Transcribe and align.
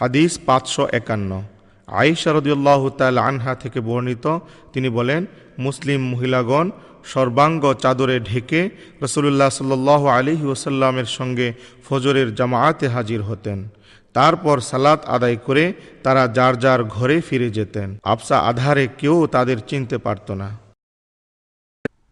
হাদিস 0.00 0.38
পাঁচশো 0.46 0.88
একান্ন। 0.92 1.42
আইসা 1.86 2.32
রদিউল্লাহ 2.32 2.88
তাল 2.88 3.18
আনহা 3.18 3.54
থেকে 3.54 3.80
বর্ণিত, 3.80 4.38
তিনি 4.72 4.88
বলেন, 4.88 5.26
মুসলিম 5.58 6.08
মহিলাগণ 6.08 6.70
সর্বাঙ্গ 7.04 7.72
চাদরে 7.72 8.20
ঢেকে 8.20 8.70
রসুল্লাহ 9.02 9.48
সাল্লাহ 9.48 10.06
আলিহি 10.06 10.46
ওসাল্লামের 10.46 11.04
সঙ্গে 11.04 11.52
ফজরের 11.88 12.34
জামায়াতে 12.34 12.88
হাজির 12.88 13.22
হতেন। 13.22 13.68
তারপর 14.12 14.60
সালাত 14.60 15.04
আদায় 15.04 15.36
করে 15.36 15.72
তারা 16.02 16.26
যার 16.26 16.58
যার 16.58 16.84
ঘরে 16.84 17.20
ফিরে 17.20 17.50
যেতেন। 17.50 17.98
আফসা 18.02 18.38
আধারে 18.38 18.88
কেউ 18.98 19.26
তাদের 19.26 19.56
চিনতে 19.66 19.98
পারত 19.98 20.30
না। 20.30 20.58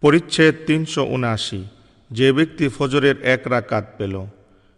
পরিচ্ছেদ 0.00 0.55
তিনশো 0.66 1.05
উনআশি। 1.05 1.64
যে 2.11 2.32
ব্যক্তি 2.32 2.68
ফজরের 2.68 3.23
এক 3.23 3.41
রাকাত 3.46 3.84
পেল। 3.98 4.27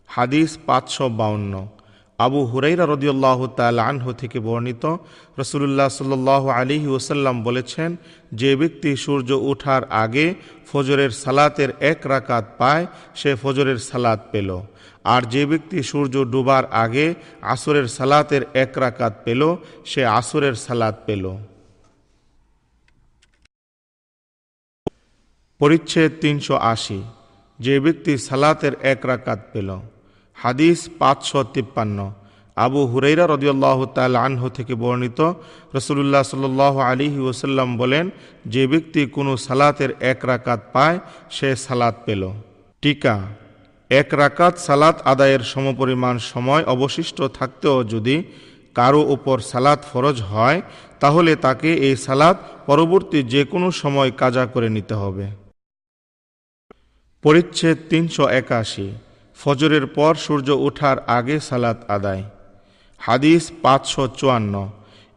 হাদিস 0.06 0.58
পাঁচশো 0.66 1.08
বাউন্ন। 1.08 1.68
আবু 2.26 2.40
হুরাইরা 2.50 2.84
রদিউল্লাহ 2.92 3.38
তাল 3.58 3.78
আনহু 3.90 4.10
থেকে 4.20 4.38
বর্ণিত 4.46 4.84
রসুল্লাহ 5.40 5.88
সাল্লাহ 5.98 6.42
আলিহি 6.58 6.88
ওসাল্লাম 6.96 7.36
বলেছেন, 7.48 7.90
যে 8.40 8.50
ব্যক্তি 8.60 8.90
সূর্য 9.04 9.30
ওঠার 9.50 9.82
আগে 10.02 10.26
ফজরের 10.70 11.12
সালাতের 11.22 11.70
এক 11.90 12.00
রাকাত 12.12 12.44
পায়, 12.60 12.84
সে 13.20 13.30
ফজরের 13.42 13.78
সালাত 13.90 14.20
পেল। 14.32 14.50
আর 15.14 15.22
যে 15.34 15.42
ব্যক্তি 15.50 15.78
সূর্য 15.90 16.14
ডুবার 16.32 16.64
আগে 16.84 17.06
আসরের 17.54 17.86
সালাতের 17.96 18.42
এক 18.64 18.72
রাকাত 18.84 19.14
পেল, 19.24 19.42
সে 19.90 20.02
আসরের 20.18 20.54
সালাত 20.66 20.96
পেল। 21.06 21.24
পরিচ্ছেদ 25.60 26.10
তিনশো 26.22 26.54
আশি, 26.72 27.00
যে 27.58 27.74
ব্যক্তি 27.84 28.12
সালাতের 28.28 28.74
এক 28.92 29.00
রাকাত 29.10 29.40
পেল। 29.52 29.70
হাদিস 30.42 30.78
পাঁচশো 31.00 31.40
তিপ্পান্ন। 31.54 31.98
আবু 32.56 32.80
হুরাইরা 32.92 33.24
রদিয়াল্লাহ 33.26 33.78
তাল 33.96 34.14
আনহু 34.26 34.46
থেকে 34.56 34.74
বর্ণিত 34.82 35.20
রসুল্লাহ 35.76 36.22
সাল 36.30 36.44
আলিহি 36.90 37.20
ওসাল্লাম 37.30 37.68
বলেন, 37.80 38.04
যে 38.52 38.62
ব্যক্তি 38.72 39.00
কোনো 39.16 39.32
সালাতের 39.46 39.90
এক 40.12 40.20
রাকাত 40.30 40.60
পায়, 40.74 40.96
সে 41.36 41.48
সালাত 41.66 41.94
পেল। 42.06 42.22
টিকা। 42.82 43.16
এক 43.90 44.08
রাকাত 44.22 44.54
সালাত 44.66 44.96
আদায়ের 45.12 45.42
সমপরিমাণ 45.52 46.14
সময় 46.32 46.62
অবশিষ্ট 46.74 47.18
থাকতেও 47.38 47.78
যদি 47.94 48.16
কারও 48.78 49.02
ওপর 49.14 49.36
সালাত 49.52 49.80
ফরজ 49.90 50.16
হয়, 50.32 50.58
তাহলে 51.02 51.32
তাকে 51.46 51.70
এই 51.86 51.94
সালাত 52.06 52.36
পরবর্তী 52.68 53.18
যে 53.32 53.42
কোনো 53.52 53.68
সময় 53.82 54.10
কাজা 54.22 54.44
করে 54.54 54.68
নিতে 54.76 54.94
হবে। 55.02 55.26
পরিচ্ছেদ 57.24 57.76
তিনশো 57.90 58.24
একাশি। 58.42 58.86
ফজরের 59.40 59.86
পর 59.86 60.14
সূর্য 60.14 60.48
ওঠার 60.50 60.96
আগে 61.06 61.40
সালাত 61.40 61.90
আদায়। 61.90 62.22
হাদিস 62.98 63.52
পাঁচশো 63.62 64.08
চুয়ান্ন। 64.08 64.54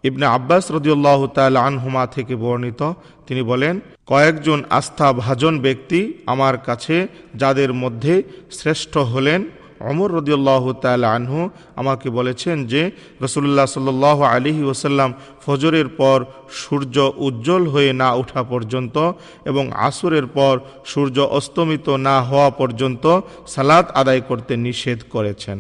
ইবনে 0.03 0.25
আব্বাস 0.25 0.71
রদিউল্লাহ 0.71 1.27
তাল 1.27 1.55
আনহুমা 1.57 2.03
থেকে 2.07 2.35
বর্ণিত, 2.35 2.81
তিনি 3.27 3.41
বলেন, 3.41 3.79
কয়েকজন 4.05 4.63
আস্থা 4.69 5.07
ভাজন 5.13 5.59
ব্যক্তি 5.59 5.99
আমার 6.25 6.57
কাছে 6.57 7.07
যাদের 7.35 7.73
মধ্যে 7.73 8.23
শ্রেষ্ঠ 8.51 8.97
হলেন 8.97 9.43
অমর 9.89 10.09
রদিউল্লাহ 10.11 10.63
তাল 10.73 11.03
আনহু 11.03 11.49
আমাকে 11.75 12.09
বলেছেন 12.09 12.65
যে 12.65 12.91
রসুল্লাহ 13.21 13.65
সাল 13.65 14.21
আলিহি 14.35 14.63
ওসাল্লাম 14.63 15.13
ফজরের 15.45 15.87
পর 15.87 16.25
সূর্য 16.51 17.11
উজ্জ্বল 17.17 17.67
হয়ে 17.67 17.93
না 17.93 18.13
ওঠা 18.13 18.43
পর্যন্ত 18.43 19.11
এবং 19.45 19.71
আসরের 19.71 20.27
পর 20.27 20.59
সূর্য 20.85 21.19
অস্তমিত 21.19 21.89
না 21.89 22.21
হওয়া 22.21 22.49
পর্যন্ত 22.49 23.21
সালাত 23.47 23.91
আদায় 23.91 24.21
করতে 24.21 24.57
নিষেধ 24.57 24.99
করেছেন। 25.09 25.57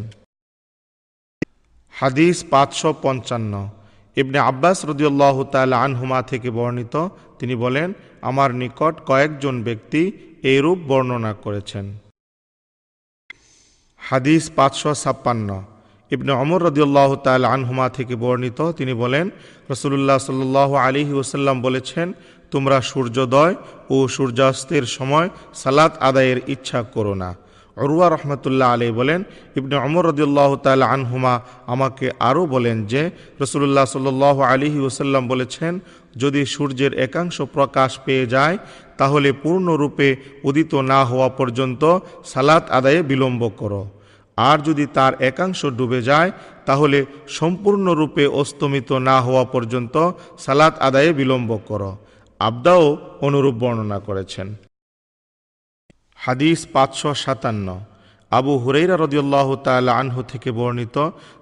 হাদিস 1.91 2.45
পাঁচশো 2.49 2.93
পঞ্চান্ন। 3.01 3.69
ইবনে 4.15 4.39
আব্বাস 4.39 4.85
রদিউল্লাহ 4.85 5.43
তাল 5.43 5.73
আনহুমা 5.73 6.21
থেকে 6.21 6.49
বর্ণিত, 6.49 6.95
তিনি 7.39 7.55
বলেন, 7.55 7.93
আমার 8.21 8.55
নিকট 8.55 8.93
কয়েকজন 9.05 9.63
ব্যক্তি 9.63 10.11
এইরূপ 10.43 10.79
বর্ণনা 10.87 11.33
করেছেন। 11.33 11.85
হাদিস 14.13 14.43
পাঁচশো 14.57 14.91
ছাপ্পান্ন। 15.03 15.49
ইবনে 16.11 16.31
অমর 16.43 16.61
রদিউল্লাহ 16.67 17.09
তাল 17.25 17.43
আনহুমা 17.55 17.85
থেকে 17.97 18.13
বর্ণিত, 18.23 18.59
তিনি 18.77 18.93
বলেন 19.03 19.25
রসুল্লাহ 19.71 20.17
সাল 20.25 20.41
আলিহি 20.87 21.13
ওসাল্লাম 21.21 21.57
বলেছেন, 21.67 22.07
তোমরা 22.53 22.77
সূর্যোদয় 22.91 23.53
ও 23.93 23.95
সূর্যাস্তের 24.15 24.85
সময় 24.97 25.27
সালাত 25.61 25.93
আদায়ের 26.07 26.39
ইচ্ছা 26.53 26.79
করো 26.95 27.13
না। 27.23 27.29
অরুয়া 27.77 28.07
রহমতুল্লাহ 28.09 28.67
আলী 28.75 28.87
বলেন, 28.99 29.19
ইবনে 29.59 29.75
অমর 29.87 30.03
রদিউল্লাহ 30.11 30.51
তাল 30.65 30.81
আনহুমা 30.95 31.33
আমাকে 31.73 32.07
আরও 32.29 32.43
বলেন 32.53 32.77
যে 32.91 33.01
রসুল্লাহ 33.41 33.85
সাল 33.93 34.07
আলিহি 34.53 34.79
ওসাল্লাম 34.89 35.23
বলেছেন, 35.33 35.73
যদি 36.21 36.41
সূর্যের 36.53 36.93
একাংশ 37.05 37.37
প্রকাশ 37.55 37.91
পেয়ে 38.05 38.25
যায়, 38.35 38.55
তাহলে 38.99 39.29
পূর্ণরূপে 39.43 40.07
উদিত 40.49 40.71
না 40.91 40.99
হওয়া 41.09 41.29
পর্যন্ত 41.39 41.83
সালাত 42.31 42.63
আদায়ে 42.77 43.01
বিলম্ব 43.11 43.43
করো। 43.61 43.83
আর 44.37 44.57
যদি 44.61 44.85
তার 44.87 45.13
একাংশ 45.21 45.65
ডুবে 45.65 46.01
যায়, 46.01 46.31
তাহলে 46.65 47.05
সম্পূর্ণরূপে 47.27 48.27
অস্তমিত 48.27 48.91
না 48.91 49.21
হওয়া 49.21 49.43
পর্যন্ত 49.45 49.95
সালাত 50.37 50.73
আদায়ে 50.79 51.13
বিলম্ব 51.13 51.59
করো। 51.67 51.97
আবদাও 52.39 52.97
অনুরূপ 53.21 53.55
বর্ণনা 53.55 53.99
করেছেন। 53.99 54.47
হাদিস 56.17 56.59
পাঁচশো 56.73 57.13
সাতান্ন। 57.13 57.67
আবু 58.31 58.53
হুরাইরা 58.57 58.95
রদিউল্লাহ 58.97 59.55
তাল 59.55 59.89
আনহু 59.89 60.23
থেকে 60.23 60.51
বর্ণিত 60.51 60.97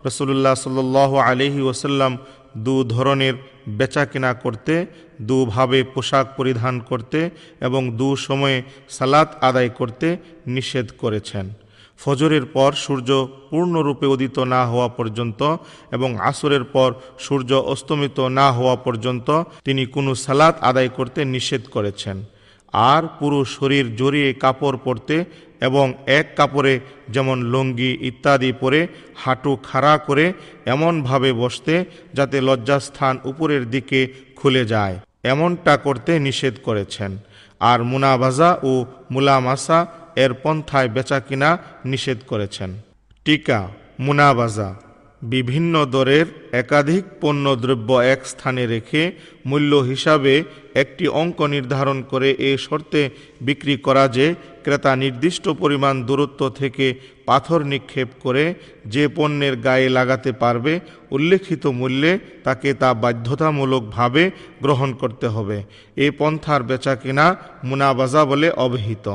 রসুল্লাহ 0.05 0.55
সাল 0.55 1.07
আলহি 1.31 1.61
ওসাল্লাম 1.61 2.17
দু 2.57 2.83
ধরনের 2.83 3.33
বেচাকেনা 3.67 4.33
করতে 4.33 4.85
দুভাবে 5.21 5.83
পোশাক 5.83 6.25
পরিধান 6.37 6.79
করতে 6.79 7.29
এবং 7.61 7.91
দু 7.91 8.15
সময়ে 8.15 8.63
সালাত 8.89 9.29
আদায় 9.41 9.69
করতে 9.69 10.17
নিষেধ 10.47 10.87
করেছেন। 10.97 11.45
ফজরের 12.01 12.45
পর 12.45 12.71
সূর্য 12.83 13.09
পূর্ণরূপে 13.49 14.05
উদিত 14.05 14.37
না 14.53 14.61
হওয়া 14.65 14.87
পর্যন্ত 14.87 15.41
এবং 15.91 16.09
আসরের 16.29 16.63
পর 16.63 16.89
সূর্য 17.19 17.51
অস্তমিত 17.73 18.17
না 18.39 18.47
হওয়া 18.51 18.75
পর্যন্ত 18.75 19.27
তিনি 19.65 19.83
কোনো 19.85 20.11
সালাত 20.15 20.55
আদায় 20.61 20.89
করতে 20.89 21.19
নিষেধ 21.25 21.63
করেছেন। 21.71 22.17
আর 22.73 23.03
পুরো 23.19 23.39
শরীর 23.57 23.85
জড়িয়ে 23.95 24.29
কাপড় 24.33 24.77
পরতে 24.83 25.15
এবং 25.61 25.85
এক 26.19 26.27
কাপড়ে 26.35 26.73
যেমন 27.09 27.37
লঙ্গি 27.53 27.91
ইত্যাদি 28.01 28.51
পরে 28.59 28.79
হাঁটু 29.15 29.51
খাড়া 29.63 29.93
করে 30.07 30.25
এমনভাবে 30.65 31.29
বসতে 31.33 31.73
যাতে 32.13 32.37
লজ্জাস্থান 32.41 33.15
উপরের 33.23 33.63
দিকে 33.69 33.99
খুলে 34.35 34.63
যায়, 34.65 34.95
এমনটা 35.23 35.73
করতে 35.77 36.11
নিষেধ 36.19 36.55
করেছেন। 36.63 37.11
আর 37.61 37.79
মুনাবাজা 37.83 38.49
ও 38.63 38.71
মুলামাসা 39.11 39.79
এর 40.15 40.33
পন্থায় 40.33 40.89
বেচা 40.89 41.19
কিনা 41.19 41.49
নিষেধ 41.85 42.19
করেছেন। 42.27 42.69
টিকা, 43.25 43.59
মুনাবাজা, 43.99 44.69
বিভিন্ন 45.21 45.85
দরের 45.85 46.25
একাধিক 46.51 47.03
পণ্যদ্রব্য 47.21 47.89
এক 48.13 48.25
স্থানে 48.25 48.65
রেখে 48.65 49.11
মূল্য 49.45 49.71
হিসাবে 49.75 50.43
একটি 50.73 51.07
অঙ্ক 51.07 51.39
নির্ধারণ 51.41 52.01
করে 52.01 52.29
এ 52.31 52.57
শর্তে 52.57 53.09
বিক্রি 53.41 53.75
করা 53.77 54.07
যে 54.07 54.35
ক্রেতা 54.63 54.95
নির্দিষ্ট 54.95 55.49
পরিমাণ 55.49 55.95
দূরত্ব 56.05 56.49
থেকে 56.49 56.95
পাথর 57.25 57.59
নিক্ষেপ 57.63 58.09
করে 58.23 58.53
যে 58.85 59.07
পণ্যের 59.07 59.55
গায়ে 59.57 59.89
লাগাতে 59.89 60.31
পারবে 60.31 60.79
উল্লেখিত 61.11 61.63
মূল্যে 61.67 62.19
তাকে 62.43 62.73
তা 62.73 62.93
বাধ্যতামূলকভাবে 62.93 64.31
গ্রহণ 64.61 64.93
করতে 64.93 65.27
হবে। 65.27 65.63
এ 65.95 66.11
পন্থার 66.11 66.63
বেচা 66.63 66.95
কিনা 66.95 67.25
মুনাবাজা 67.63 68.25
বলে 68.25 68.47
অভিহিত 68.51 69.07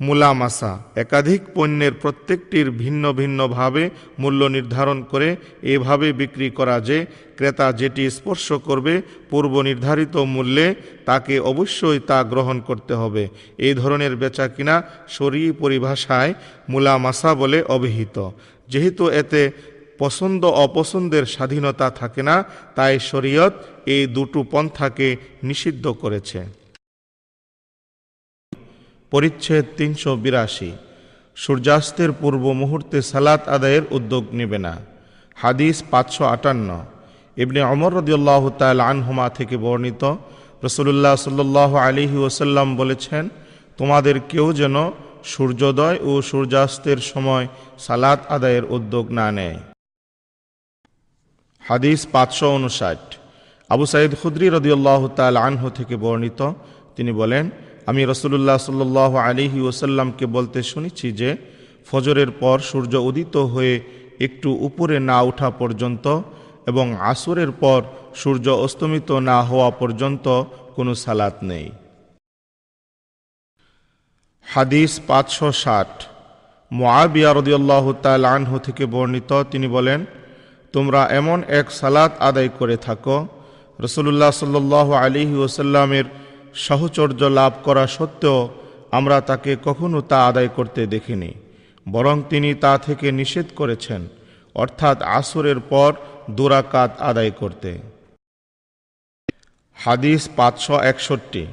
মুলামাসা, 0.00 0.72
একাধিক 1.02 1.42
পণ্যের 1.54 1.94
প্রত্যেকটির 2.02 2.68
ভিন্ন 2.82 3.04
ভিন্নভাবে 3.12 3.82
মূল্য 4.22 4.40
নির্ধারণ 4.56 4.98
করে 5.02 5.28
এভাবে 5.74 6.08
বিক্রি 6.20 6.48
করা 6.58 6.76
যে 6.88 6.98
ক্রেতা 7.36 7.66
যেটি 7.80 8.02
স্পর্শ 8.10 8.46
করবে 8.68 8.94
পূর্ব 9.30 9.52
নির্ধারিত 9.68 10.14
মূল্যে, 10.34 10.66
তাকে 11.08 11.34
অবশ্যই 11.52 12.00
তা 12.10 12.18
গ্রহণ 12.32 12.56
করতে 12.68 12.94
হবে। 12.94 13.24
এই 13.66 13.74
ধরনের 13.74 14.12
বেচা 14.16 14.46
কিনা 14.48 14.74
শরী 15.16 15.42
পরিভাষায় 15.62 16.32
মুলামাসা 16.72 17.30
বলে 17.34 17.58
অভিহিত। 17.76 18.16
যেহেতু 18.68 19.04
এতে 19.20 19.42
পছন্দ 20.02 20.42
অপছন্দের 20.66 21.24
স্বাধীনতা 21.34 21.86
থাকে 22.00 22.22
না, 22.28 22.36
তাই 22.76 22.94
শরীয়ত 23.10 23.54
এই 23.94 24.02
দুটো 24.16 24.40
পন্থাকে 24.52 25.08
নিষিদ্ধ 25.48 25.84
করেছে। 26.02 26.59
পরিচ্ছেদ 29.12 29.64
তিনশো 29.78 30.10
বিরাশি। 30.24 30.70
সূর্যাস্তের 31.36 32.10
পূর্ব 32.20 32.44
মুহূর্তে 32.60 32.98
সালাত 33.10 33.42
আদায়ের 33.56 33.84
উদ্যোগ 33.96 34.24
নেবে 34.38 34.58
না। 34.66 34.74
হাদিস 35.42 35.76
পাঁচশো 35.92 36.24
আটান্ন। 36.34 36.68
ইবনে 37.42 37.60
অমর 37.72 37.92
রদিউল্লাহ 38.00 38.42
তাল 38.60 38.78
আনহুমা 38.92 39.26
থেকে 39.38 39.56
বর্ণিত 39.64 40.02
রসুল্লাহ 40.66 41.14
সাল্লাহ 41.26 41.70
আলিহি 41.86 42.18
ওসাল্লাম 42.26 42.68
বলেছেন, 42.80 43.24
তোমাদের 43.78 44.16
কেউ 44.30 44.46
যেন 44.60 44.76
সূর্যোদয় 45.32 45.98
ও 46.08 46.10
সূর্যাস্তের 46.30 46.98
সময় 47.10 47.44
সালাত 47.86 48.20
আদায়ের 48.34 48.64
উদ্যোগ 48.76 49.04
না 49.18 49.26
নেয়। 49.38 49.58
হাদিস 51.64 52.00
পাঁচশো 52.14 52.46
উনষাট 52.58 53.02
আবু 53.70 53.84
সাইদ 53.92 54.10
খুদ্রি 54.20 54.46
রদিউল্লাহ 54.56 55.00
তাল 55.18 55.34
আনহু 55.46 55.68
থেকে 55.78 55.94
বর্ণিত, 56.04 56.40
তিনি 56.96 57.12
বলেন 57.20 57.44
আমি 57.90 58.02
রসুল্লাহ 58.04 58.58
সাল্লাহ 58.58 59.12
আলিহি 59.16 59.60
ওসাল্লামকে 59.60 60.26
বলতে 60.26 60.62
শুনেছি 60.62 61.12
যে, 61.12 61.30
ফজরের 61.90 62.30
পর 62.30 62.56
সূর্য 62.58 62.94
উদিত 62.96 63.36
হয়ে 63.36 63.74
একটু 64.20 64.48
উপরে 64.60 64.96
না 65.00 65.18
ওঠা 65.22 65.50
পর্যন্ত 65.50 66.06
এবং 66.66 66.86
আসরের 67.12 67.50
পর 67.62 67.80
সূর্য 68.14 68.46
অস্তমিত 68.66 69.10
না 69.30 69.42
হওয়া 69.42 69.70
পর্যন্ত 69.70 70.26
কোনো 70.76 70.94
সালাত 70.94 71.36
নেই। 71.42 71.66
হাদিস 74.46 75.00
পাঁচশো 75.06 75.52
ষাট। 75.52 75.92
মোয়াবিয়া 76.72 77.30
রদিয়াল্লাহ 77.32 77.92
তাল 77.92 78.24
আনহু 78.24 78.58
থেকে 78.58 78.84
বর্ণিত, 78.86 79.30
তিনি 79.50 79.66
বলেন, 79.68 80.00
তোমরা 80.72 81.00
এমন 81.20 81.38
এক 81.60 81.66
সালাত 81.70 82.12
আদায় 82.28 82.50
করে 82.58 82.76
থাকো 82.76 83.26
রসুল্লাহ 83.80 84.30
সাল্লাহ 84.30 84.88
আলিহি 84.92 85.36
ওসাল্লামের 85.46 86.04
সাহচর্য 86.54 87.20
লাভ 87.22 87.52
করা 87.64 87.86
সত্ত্বেও 87.86 88.48
আমরা 88.92 89.20
তাকে 89.20 89.56
কখনো 89.64 90.00
তা 90.00 90.18
আদায় 90.26 90.48
করতে 90.48 90.86
দেখিনি, 90.86 91.32
বরং 91.88 92.22
তিনি 92.30 92.54
তা 92.54 92.78
থেকে 92.78 93.12
নিষেধ 93.12 93.46
করেছেন, 93.56 94.08
অর্থাৎ 94.54 95.02
আসরের 95.02 95.60
পর 95.60 95.92
দুরাকাত 96.30 96.90
আদায় 97.00 97.30
করতে। 97.30 97.70
হাদিস 99.74 100.28
পাঁচশো 100.36 100.74
একষট্টি। 100.80 101.46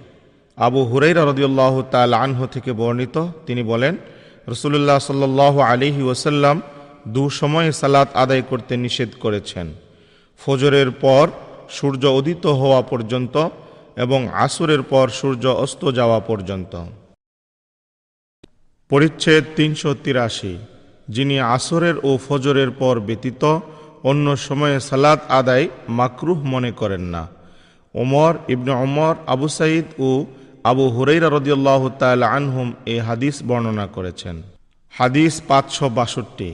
আবু 0.57 0.81
হুরাইরা 0.83 1.23
রদিউল্লাহ 1.25 1.81
তাল 1.81 2.13
আনহু 2.13 2.47
থেকে 2.47 2.71
বর্ণিত, 2.71 3.17
তিনি 3.45 3.63
বলেন 3.63 3.97
রসুল্লাহ 4.47 4.99
সাল্লাহ 4.99 5.59
আলিহি 5.59 6.01
ওসাল্লাম 6.01 6.61
দু 7.07 7.29
সময়ে 7.29 7.71
সালাত 7.71 8.09
আদায় 8.13 8.41
করতে 8.41 8.77
নিষেধ 8.77 9.09
করেছেন। 9.19 9.67
ফজরের 10.37 10.91
পর 10.91 11.27
সূর্য 11.69 12.05
উদিত 12.05 12.45
হওয়া 12.45 12.81
পর্যন্ত 12.81 13.49
এবং 14.03 14.19
আসরের 14.45 14.81
পর 14.91 15.05
সূর্য 15.19 15.43
অস্ত 15.63 15.81
যাওয়া 15.97 16.19
পর্যন্ত। 16.29 16.73
পরিচ্ছেদ 18.91 19.43
তিনশো 19.57 19.91
তিরাশি, 20.03 20.53
যিনি 21.15 21.35
আসরের 21.55 21.95
ও 22.09 22.11
ফজরের 22.25 22.71
পর 22.81 22.95
ব্যতীত 23.07 23.43
অন্য 24.09 24.25
সময়ে 24.47 24.77
সালাত 24.89 25.19
আদায় 25.39 25.65
মাকরুহ 25.97 26.39
মনে 26.53 26.71
করেন 26.79 27.03
না। 27.13 27.23
ওমর 27.95 28.33
ইবনে 28.53 28.73
ওমর, 28.85 29.13
আবু 29.33 29.47
সাইদ 29.57 29.87
ও 30.07 30.09
আবু 30.71 30.85
হুরাইরা 30.95 31.29
রদিয়াল্লাহ 31.37 31.81
তাল 32.01 32.21
আনহুম 32.37 32.67
এই 32.93 32.99
হাদিস 33.07 33.35
বর্ণনা 33.49 33.85
করেছেন। 33.95 34.35
হাদিস 34.93 35.33
পাঁচশো 35.49 35.85
বাষট্টি, 35.97 36.49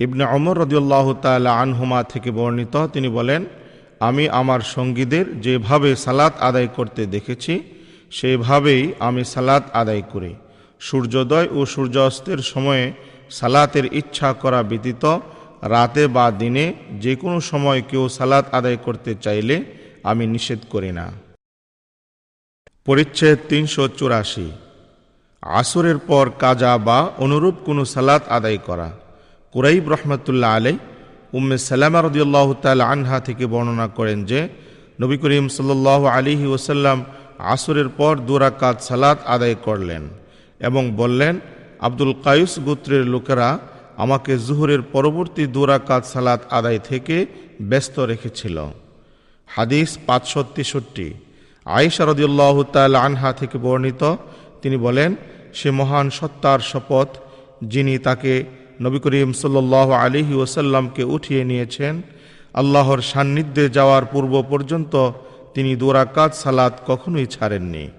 ইবনে 0.00 0.24
অমর 0.36 0.56
রদিয়াল্লাহ 0.64 1.06
তাল 1.24 1.46
আনহুমা 1.62 2.00
থেকে 2.12 2.30
বর্ণিত, 2.38 2.74
তিনি 2.94 3.08
বলেন 3.18 3.42
আমি 4.08 4.24
আমার 4.40 4.62
সঙ্গীদের 4.74 5.26
যেভাবে 5.44 5.90
সালাত 6.04 6.34
আদায় 6.48 6.70
করতে 6.76 7.02
দেখেছি, 7.14 7.54
সেভাবেই 8.18 8.82
আমি 9.08 9.22
সালাত 9.34 9.64
আদায় 9.80 10.04
করি। 10.12 10.32
সূর্যোদয় 10.86 11.48
ও 11.56 11.60
সূর্যাস্তের 11.74 12.40
সময়ে 12.52 12.84
সালাতের 13.38 13.86
ইচ্ছা 14.00 14.30
করা 14.42 14.60
ব্যতীত 14.70 15.04
রাতে 15.74 16.02
বা 16.16 16.26
দিনে 16.40 16.66
যে 17.04 17.12
কোনো 17.22 17.38
সময় 17.50 17.80
কেউ 17.90 18.04
সালাত 18.18 18.44
আদায় 18.58 18.78
করতে 18.86 19.12
চাইলে 19.24 19.56
আমি 20.10 20.24
নিষেধ 20.34 20.60
করি 20.72 20.90
না। 20.98 21.06
পরিচ্ছেদ 22.86 23.38
তিনশো 23.50 23.84
চুরাশি। 23.98 24.48
আসরের 25.42 25.98
পর 26.08 26.24
কাজা 26.44 26.72
বা 26.86 26.98
অনুরূপ 27.24 27.56
কোনো 27.66 27.82
সালাত 27.94 28.22
আদায় 28.28 28.60
করা। 28.68 28.88
কুরাইব 29.54 29.84
রহমতুল্লাহ 29.94 30.50
আলাই 30.58 30.76
উম্মে 31.36 31.56
সালামা 31.58 32.00
রদিউল্লাহ 32.00 32.48
তাল 32.62 32.80
আনহা 32.92 33.18
থেকে 33.20 33.44
বর্ণনা 33.46 33.86
করেন 33.88 34.18
যে, 34.24 34.40
নবী 35.00 35.16
করিম 35.18 35.46
সাল্লাহ 35.48 36.00
আলিহি 36.16 36.46
ওসাল্লাম 36.46 36.98
আসরের 37.38 37.88
পর 37.88 38.14
দুরাকাত 38.28 38.76
সালাত 38.80 39.18
আদায় 39.34 39.56
করলেন 39.66 40.02
এবং 40.60 40.82
বললেন, 40.96 41.34
আব্দুল 41.86 42.12
কায়ুস 42.24 42.54
গোত্রের 42.66 43.04
লোকেরা 43.06 43.48
আমাকে 43.96 44.32
জুহরের 44.38 44.82
পরবর্তী 44.94 45.46
দুরাকাত 45.46 46.02
সালাত 46.04 46.40
আদায় 46.50 46.80
থেকে 46.88 47.16
ব্যস্ত 47.60 47.96
রেখেছিল। 48.10 48.56
হাদিস 49.46 49.90
পাঁচশো 50.06 50.40
তেষট্টি। 50.54 51.08
আয়েশা 51.66 52.04
রদিউল্লাহ 52.04 52.56
তাল 52.74 52.94
আনহা 53.06 53.30
থেকে 53.32 53.56
বর্ণিত, 53.58 54.02
তিনি 54.62 54.76
বলেন, 54.76 55.10
সে 55.58 55.68
মহান 55.70 56.06
সত্তার 56.10 56.60
শপথ 56.70 57.08
যিনি 57.72 57.94
তাকে 57.98 58.32
নবী 58.80 58.98
করিম 58.98 59.32
সাল্লাহ 59.32 59.90
আলিহি 59.90 60.34
ওসাল্লামকে 60.34 61.04
উঠিয়ে 61.04 61.44
নিয়েছেন। 61.44 62.02
আল্লাহর 62.54 63.00
সান্নিধ্যে 63.00 63.68
যাওয়ার 63.68 64.04
পূর্ব 64.04 64.42
পর্যন্ত 64.42 65.12
তিনি 65.54 65.76
দোরাকাত 65.76 66.34
সালাত 66.34 66.80
কখনোই 66.86 67.26
ছাড়েননি। 67.26 67.90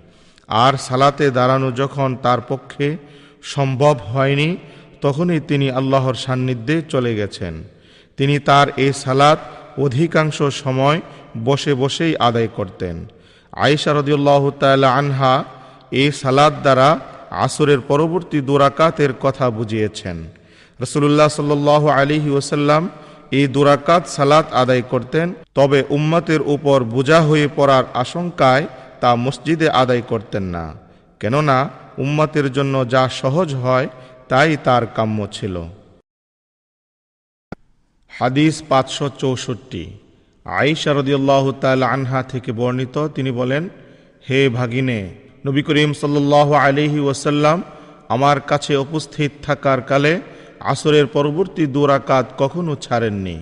আর 0.47 0.73
সালাতে 0.77 1.31
দাঁড়ানো 1.31 1.71
যখন 1.71 2.15
তার 2.21 2.41
পক্ষে 2.41 2.97
সম্ভব 3.43 3.97
হয়নি, 3.97 4.57
তখনই 5.01 5.39
তিনি 5.39 5.71
আল্লাহর 5.71 6.13
সান্নিধ্যে 6.13 6.81
চলে 6.89 7.15
গেছেন। 7.15 7.63
তিনি 8.17 8.39
তার 8.39 8.67
এই 8.77 8.93
সালাত 8.93 9.39
অধিকাংশ 9.77 10.41
সময় 10.41 11.01
বসে 11.43 11.73
বসেই 11.73 12.15
আদায় 12.15 12.47
করতেন। 12.47 13.05
আয়েশা 13.51 13.93
রদিউল্লাহ 13.93 14.49
তাল্লাহ 14.49 14.97
আনহা 14.97 15.43
এই 15.91 16.11
সালাদ 16.11 16.53
দ্বারা 16.61 16.99
আসরের 17.29 17.81
পরবর্তী 17.81 18.41
দুরাকাতের 18.41 19.13
কথা 19.21 19.49
বুঝিয়েছেন। 19.49 20.34
রসুল্লাহ 20.79 21.29
সাল্লাহ 21.39 21.83
আলিহি 21.99 22.29
ওসাল্লাম 22.29 22.83
এই 23.37 23.45
দুরাকাত 23.47 24.03
সালাত 24.15 24.45
আদায় 24.61 24.83
করতেন, 24.91 25.27
তবে 25.57 25.79
উম্মতের 25.97 26.41
উপর 26.55 26.77
বোঝা 26.95 27.19
হয়ে 27.21 27.47
পড়ার 27.57 27.85
আশঙ্কায় 28.03 28.65
তা 29.01 29.09
মসজিদে 29.25 29.67
আদায় 29.81 30.03
করতেন 30.11 30.43
না। 30.55 30.65
কেননা, 31.21 31.57
উম্মতের 31.97 32.47
জন্য 32.51 32.75
যা 32.93 33.03
সহজ 33.21 33.49
হয়, 33.63 33.87
তাই 34.29 34.51
তার 34.65 34.83
কাম্য 34.97 35.19
ছিল। 35.31 35.55
হাদিস 38.11 38.55
পাঁচশো 38.69 39.05
চৌষট্টি। 39.21 39.83
আইসা 40.45 40.91
রদিয়াল্লাহ 40.93 41.45
তাল 41.61 41.83
আনহা 41.95 42.19
থেকে 42.31 42.51
বর্ণিত, 42.59 42.95
তিনি 43.15 43.31
বলেন, 43.31 43.63
হে 44.27 44.39
ভাগিনে, 44.49 44.99
নবী 45.45 45.61
করিম 45.67 45.91
সাল্লাহ 46.01 46.49
আলিহি 46.65 46.99
ওসাল্লাম 47.11 47.57
আমার 48.15 48.37
কাছে 48.49 48.73
উপস্থিত 48.85 49.31
থাকার 49.45 49.79
কালে 49.89 50.13
আসরের 50.71 51.07
পরবর্তী 51.15 51.63
দুরাকাত 51.75 52.25
কখনো 52.41 52.73
ছাড়েননি। 52.85 53.37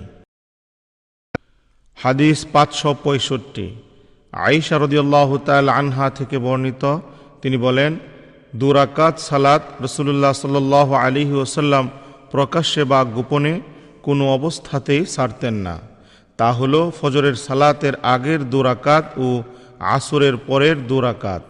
হাদিস 1.98 2.38
পাঁচশো 2.54 2.90
পঁয়ষট্টি। 3.04 3.66
আইসা 4.32 4.76
রদিয়াল্লাহ 4.78 5.30
তাল 5.46 5.66
আনহা 5.80 6.06
থেকে 6.18 6.36
বর্ণিত, 6.46 6.84
তিনি 7.42 7.56
বলেন 7.66 7.92
দুরাকাত 8.60 9.14
সালাত 9.28 9.62
রসুল্লাহ 9.84 10.32
সাল্লাহ 10.44 10.88
আলিহি 11.04 11.34
ওসাল্লাম 11.44 11.84
প্রকাশ্যে 12.32 12.82
বা 12.92 13.00
গোপনে 13.16 13.54
কোনো 14.06 14.24
অবস্থাতেই 14.38 15.02
ছাড়তেন 15.14 15.54
না। 15.66 15.76
তা 16.38 16.48
হল 16.58 16.74
ফজরের 16.98 17.36
সালাতের 17.46 17.94
আগের 18.14 18.40
দুরাকাত 18.52 19.04
ও 19.24 19.26
আসরের 19.96 20.34
পরের 20.48 20.76
দুরাকাত 20.90 21.44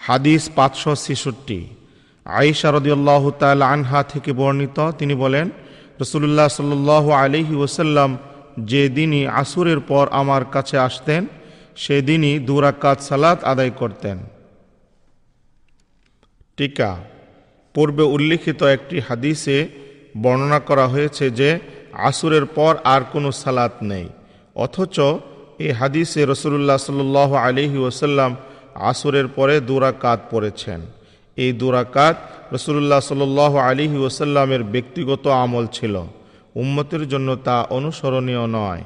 হাদিস 0.00 0.42
পাঁচশো 0.56 0.92
ছেষট্টি। 1.04 1.60
আইসা 2.26 2.70
রদিয়াল্লাহ 2.70 3.30
তাল 3.30 3.62
আনহা 3.62 4.02
থেকে 4.02 4.32
বর্ণিত, 4.32 4.90
তিনি 4.98 5.14
বলেন 5.14 5.50
রসুল্লাহ 6.00 6.48
সাল্লাহ 6.48 7.10
আলহি 7.10 7.54
ওসাল্লাম 7.54 8.18
যে 8.58 8.88
দিনই 8.88 9.26
আসুরের 9.26 9.80
পর 9.80 10.08
আমার 10.10 10.44
কাছে 10.44 10.78
আসতেন, 10.78 11.26
সেদিনই 11.76 12.38
দুরাকাত 12.38 13.00
সালাত 13.00 13.44
আদায় 13.44 13.70
করতেন। 13.70 14.18
টিকা। 16.56 16.96
পূর্বে 17.74 18.02
উল্লিখিত 18.02 18.62
একটি 18.62 19.00
হাদিসে 19.00 19.68
বর্ণনা 20.22 20.60
করা 20.60 20.86
হয়েছে 20.86 21.30
যে, 21.30 21.58
আসুরের 21.92 22.46
পর 22.46 22.76
আর 22.84 23.00
কোনো 23.12 23.32
সালাত 23.32 23.72
নেই। 23.82 24.08
অথচ 24.54 25.00
এই 25.58 25.72
হাদিসে 25.72 26.26
রসুল্লাহ 26.26 26.76
সাল 26.76 27.16
আলিহি 27.36 27.78
ওসাল্লাম 27.78 28.36
আসুরের 28.74 29.28
পরে 29.28 29.60
দুরাকাত 29.60 30.20
পড়েছেন। 30.30 30.80
এই 31.36 31.52
দুরাকাত 31.52 32.16
রসুল্লাহ 32.54 33.00
সাল 33.00 33.56
আলিহি 33.56 33.96
ওসাল্লামের 33.96 34.62
ব্যক্তিগত 34.62 35.26
আমল 35.26 35.66
ছিল। 35.66 36.02
উম্মতের 36.54 37.08
জন্য 37.08 37.36
তা 37.36 37.62
অনুসরণীয় 37.62 38.46
নয়। 38.46 38.82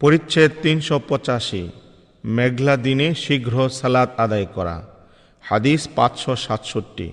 পরিচ্ছেদ 0.00 0.50
তিনশো 0.62 1.00
পঁচাশি। 1.08 1.68
মেঘলা 2.24 2.76
দিনে 2.76 3.14
শীঘ্র 3.14 3.68
সালাত 3.68 4.10
আদায় 4.16 4.46
করা। 4.46 4.88
হাদিস 5.40 5.88
পাঁচশো 5.96 6.36
সাতষট্টি। 6.36 7.12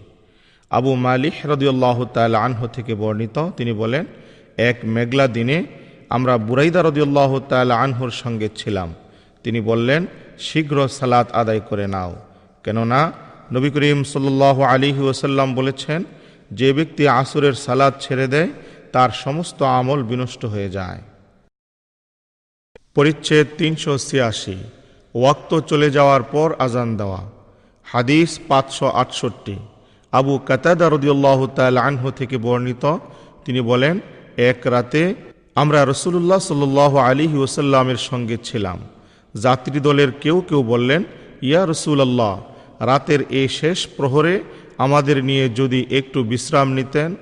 আবু 0.70 0.96
মালিক 0.96 1.34
রদিউল্লাহ 1.46 2.06
তাল 2.06 2.36
আনহ 2.36 2.68
থেকে 2.68 2.96
বর্ণিত, 2.96 3.50
তিনি 3.58 3.74
বলেন, 3.74 4.06
এক 4.58 4.80
মেঘলা 4.84 5.28
দিনে 5.28 5.66
আমরা 6.10 6.38
বুরাইদা 6.38 6.82
রদিউল্লাহ 6.82 7.40
তাল 7.40 7.72
আনহুর 7.72 8.12
সঙ্গে 8.12 8.50
ছিলাম। 8.56 8.94
তিনি 9.44 9.62
বললেন, 9.62 10.08
শীঘ্র 10.40 10.88
সালাত 10.88 11.32
আদায় 11.32 11.60
করে 11.60 11.88
নাও। 11.88 12.16
কেননা 12.66 13.02
নবী 13.56 13.70
করিম 13.76 14.00
সাল্লাহ 14.14 14.58
আলী 14.72 14.90
ওসাল্লাম 15.12 15.50
বলেছেন, 15.60 16.00
যে 16.60 16.70
ব্যক্তি 16.78 17.04
আসরের 17.22 17.56
সালাদ 17.66 17.94
ছেড়ে 18.04 18.28
দেয়, 18.34 18.50
তার 18.94 19.12
সমস্ত 19.24 19.60
আমল 19.80 20.00
বিনষ্ট 20.10 20.42
হয়ে 20.54 20.70
যায়। 20.78 21.02
পরিচ্ছেদ 22.96 23.46
তিনশো 23.60 23.94
ছিয়াশি, 24.08 24.58
ওয়াক্ত 25.16 25.52
চলে 25.70 25.88
যাওয়ার 25.98 26.24
পর 26.34 26.48
আজান 26.66 26.90
দেওয়া। 27.00 27.22
হাদিস 27.88 28.32
পাঁচশো 28.50 28.88
আটষট্টি, 29.02 29.56
আবু 30.14 30.34
কাতাদা 30.50 30.86
রদিউল্লাহ 30.96 31.40
তাল 31.58 31.78
আনহু 31.88 32.08
থেকে 32.20 32.36
বর্ণিত, 32.46 32.84
তিনি 33.46 33.62
বলেন, 33.72 33.96
এক 34.50 34.60
রাতে 34.74 35.04
আমরা 35.62 35.80
রসুল্লাহ 35.92 36.40
সাল 36.50 36.64
আলী 37.10 37.26
ওসাল্লামের 37.46 38.00
সঙ্গে 38.10 38.38
ছিলাম। 38.48 38.78
যাত্রী 39.36 39.80
দলের 39.88 40.10
কেউ 40.24 40.38
কেউ 40.50 40.62
বললেন 40.74 41.02
ইয়া 41.42 41.66
রসুলাল্লাহ, 41.66 42.42
রাতের 42.80 43.20
এই 43.30 43.48
শেষ 43.48 43.88
প্রহরে 43.88 44.40
আমাদের 44.78 45.24
নিয়ে 45.24 45.50
যদি 45.50 45.86
একটু 45.90 46.24
বিশ্রাম 46.24 46.74
নিতেন 46.74 47.16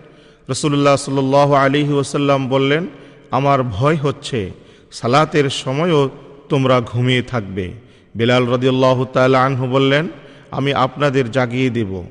রসুল্লাহ 0.49 0.95
সাল 0.95 1.53
আলী 1.53 1.93
ওসাল্লাম 1.93 2.49
বললেন, 2.49 2.87
আমার 3.31 3.63
ভয় 3.63 3.95
হচ্ছে, 3.95 4.51
সালাতের 4.91 5.49
সময়ও 5.49 6.09
তোমরা 6.49 6.81
ঘুমিয়ে 6.81 7.21
থাকবে। 7.21 7.71
বিলাল 8.15 8.45
রদিউল্লাহ 8.47 9.05
তাল 9.05 9.35
আনহু 9.35 9.67
বললেন, 9.67 10.09
আমি 10.51 10.73
আপনাদের 10.73 11.31
জাগিয়ে 11.31 11.69
দেব। 11.69 12.03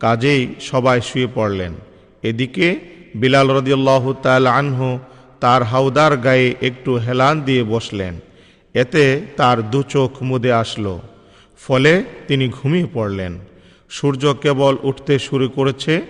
কাজেই 0.00 0.54
সবাই 0.60 1.00
শুয়ে 1.00 1.28
পড়লেন। 1.34 1.74
এদিকে 2.22 2.76
বিলাল 3.14 3.50
রদিউল্লাহ 3.50 4.12
তাল 4.12 4.46
আনহু 4.46 4.98
তার 5.40 5.62
হাউদার 5.62 6.16
গায়ে 6.16 6.54
একটু 6.60 6.94
হেলান 6.94 7.40
দিয়ে 7.40 7.64
বসলেন। 7.64 8.20
এতে 8.74 9.20
তার 9.36 9.70
দু 9.70 9.82
চোখ 9.82 10.22
মুদে 10.22 10.52
আসলো। 10.52 11.00
ফলে 11.66 11.92
তিনি 12.28 12.48
ঘুমিয়ে 12.48 12.88
পড়লেন। 12.94 13.38
সূর্য 13.96 14.34
কেবল 14.42 14.76
উঠতে 14.82 15.18
শুরু 15.18 15.48
করেছে। 15.48 16.02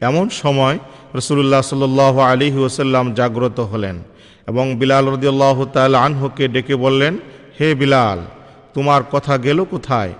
এমন 0.00 0.28
সময় 0.28 0.78
রসুল্লাহ 1.14 1.62
সাল 1.62 2.20
আলী 2.32 2.48
ওসাল্লাম 2.52 3.14
জাগ্রত 3.14 3.60
হলেন 3.60 3.96
এবং 4.46 4.76
বিলাল 4.76 5.04
রদিয়াল্লাহ 5.08 5.64
তাল 5.64 5.94
আনহুকে 5.94 6.48
ডেকে 6.48 6.76
বললেন, 6.76 7.18
হে 7.60 7.74
বিলাল, 7.74 8.18
তোমার 8.74 9.02
কথা 9.12 9.38
গেল 9.38 9.64
কোথায়? 9.64 10.12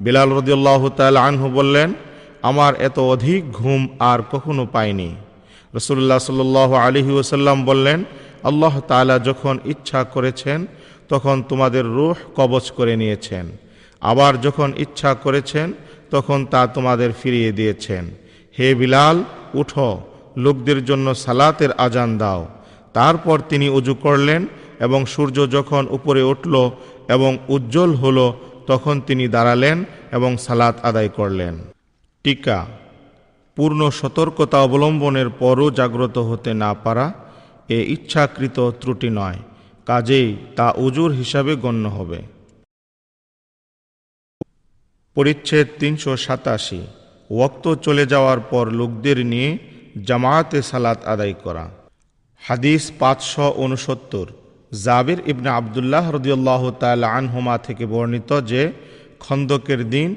বিলাল 0.00 0.30
রদিয়াল্লাহ 0.32 0.88
তাল 0.88 1.16
আনহু 1.16 1.46
বললেন, 1.50 1.94
আমার 2.42 2.72
এত 2.74 2.98
অধিক 2.98 3.52
ঘুম 3.52 3.88
আর 3.98 4.18
কখনো 4.32 4.66
পাইনি। 4.66 5.10
রসুল্লাহ 5.74 6.18
সাল 6.18 6.56
আলহি 6.86 7.12
ওসাল্লাম 7.12 7.64
বললেন, 7.64 8.04
আল্লাহ 8.42 8.80
তালা 8.80 9.18
যখন 9.18 9.58
ইচ্ছা 9.64 10.04
করেছেন, 10.04 10.66
তখন 11.08 11.42
তোমাদের 11.42 11.84
রুহ 11.84 12.16
কবচ 12.36 12.70
করে 12.70 12.96
নিয়েছেন। 12.96 13.63
আবার 14.10 14.32
যখন 14.40 14.68
ইচ্ছা 14.76 15.10
করেছেন, 15.14 15.68
তখন 16.10 16.38
তা 16.52 16.60
তোমাদের 16.66 17.10
ফিরিয়ে 17.20 17.50
দিয়েছেন। 17.52 18.04
হে 18.58 18.68
বিলাল, 18.74 19.16
উঠো, 19.54 19.90
লোকদের 20.36 20.78
জন্য 20.84 21.06
সালাতের 21.14 21.72
আজান 21.72 22.10
দাও। 22.18 22.42
তারপর 22.92 23.36
তিনি 23.48 23.66
উজু 23.68 23.94
করলেন 23.94 24.42
এবং 24.80 25.00
সূর্য 25.06 25.36
যখন 25.50 25.82
উপরে 25.90 26.22
উঠল 26.22 26.54
এবং 27.08 27.30
উজ্জ্বল 27.48 27.90
হল, 27.94 28.18
তখন 28.66 28.94
তিনি 29.00 29.24
দাঁড়ালেন 29.28 29.84
এবং 30.12 30.30
সালাত 30.36 30.76
আদায় 30.82 31.08
করলেন। 31.08 31.54
টিকা, 32.24 32.58
পূর্ণ 33.56 33.80
সতর্কতা 33.90 34.58
অবলম্বনের 34.66 35.28
পরও 35.40 35.66
জাগ্রত 35.70 36.16
হতে 36.18 36.50
না 36.54 36.70
পারা 36.74 37.06
এ 37.68 37.78
ইচ্ছাকৃত 37.94 38.58
ত্রুটি 38.80 39.08
নয়। 39.10 39.38
কাজেই 39.86 40.28
তা 40.56 40.66
উজুর 40.76 41.10
হিসাবে 41.12 41.52
গণ্য 41.56 41.84
হবে। 41.88 42.33
পরিচ্ছেদ 45.16 45.66
তিনশো 45.80 46.12
সাতাশি। 46.26 46.80
ওক্ত 47.30 47.64
চলে 47.86 48.04
যাওয়ার 48.12 48.40
পর 48.50 48.64
লোকদের 48.80 49.18
নিয়ে 49.32 49.50
জামায়াতে 50.08 50.58
সালাত 50.70 50.98
আদায় 51.12 51.36
করা। 51.44 51.64
হাদিস 52.42 52.82
পাঁচশো 53.00 53.46
উনসত্তর 53.64 54.26
জাবির 54.84 55.20
ইবনে 55.32 55.50
আবদুল্লাহ 55.60 56.04
রদিউল্লাহ 56.16 56.62
তাল 56.82 57.02
আনহুমা 57.18 57.56
থেকে 57.66 57.84
বর্ণিত 57.92 58.30
যে, 58.50 58.62
খন্দকের 59.24 59.80
দিন 59.94 60.08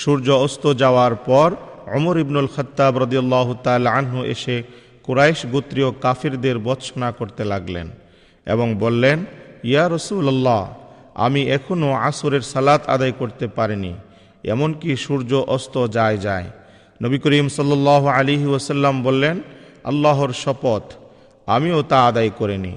সূর্য 0.00 0.28
অস্ত 0.46 0.64
যাওয়ার 0.82 1.14
পর 1.28 1.48
অমর 1.96 2.16
ইবনুল 2.24 2.48
খত্তাব 2.54 2.92
রদিউল্লাহ 3.04 3.48
তাল 3.64 3.84
আনহু 3.98 4.18
এসে 4.34 4.56
কুরাইশ 5.06 5.40
গোত্রীয় 5.52 5.90
কাফিরদের 6.04 6.56
বৎসনা 6.66 7.08
করতে 7.18 7.42
লাগলেন 7.52 7.86
এবং 8.46 8.68
বললেন, 8.84 9.18
ইয়া 9.70 9.84
রসুল্লাহ 9.88 10.62
আমি 11.24 11.40
এখনও 11.56 11.90
আসরের 12.08 12.44
সালাত 12.52 12.82
আদায় 12.94 13.14
করতে 13.20 13.46
পারিনি। 13.58 13.92
এমনকি 14.44 14.96
সূর্য 14.96 15.34
অস্ত 15.34 15.86
যায় 15.86 16.18
যায়। 16.18 16.44
নবী 17.02 17.18
করিম 17.18 17.48
সাল্লাহ 17.48 18.06
আলী 18.06 18.46
ওসাল্লাম 18.46 19.02
বললেন, 19.02 19.40
আল্লাহর 19.84 20.32
শপথ 20.32 20.82
আমিও 21.46 21.82
তা 21.82 22.06
আদায় 22.06 22.30
করিনি। 22.30 22.74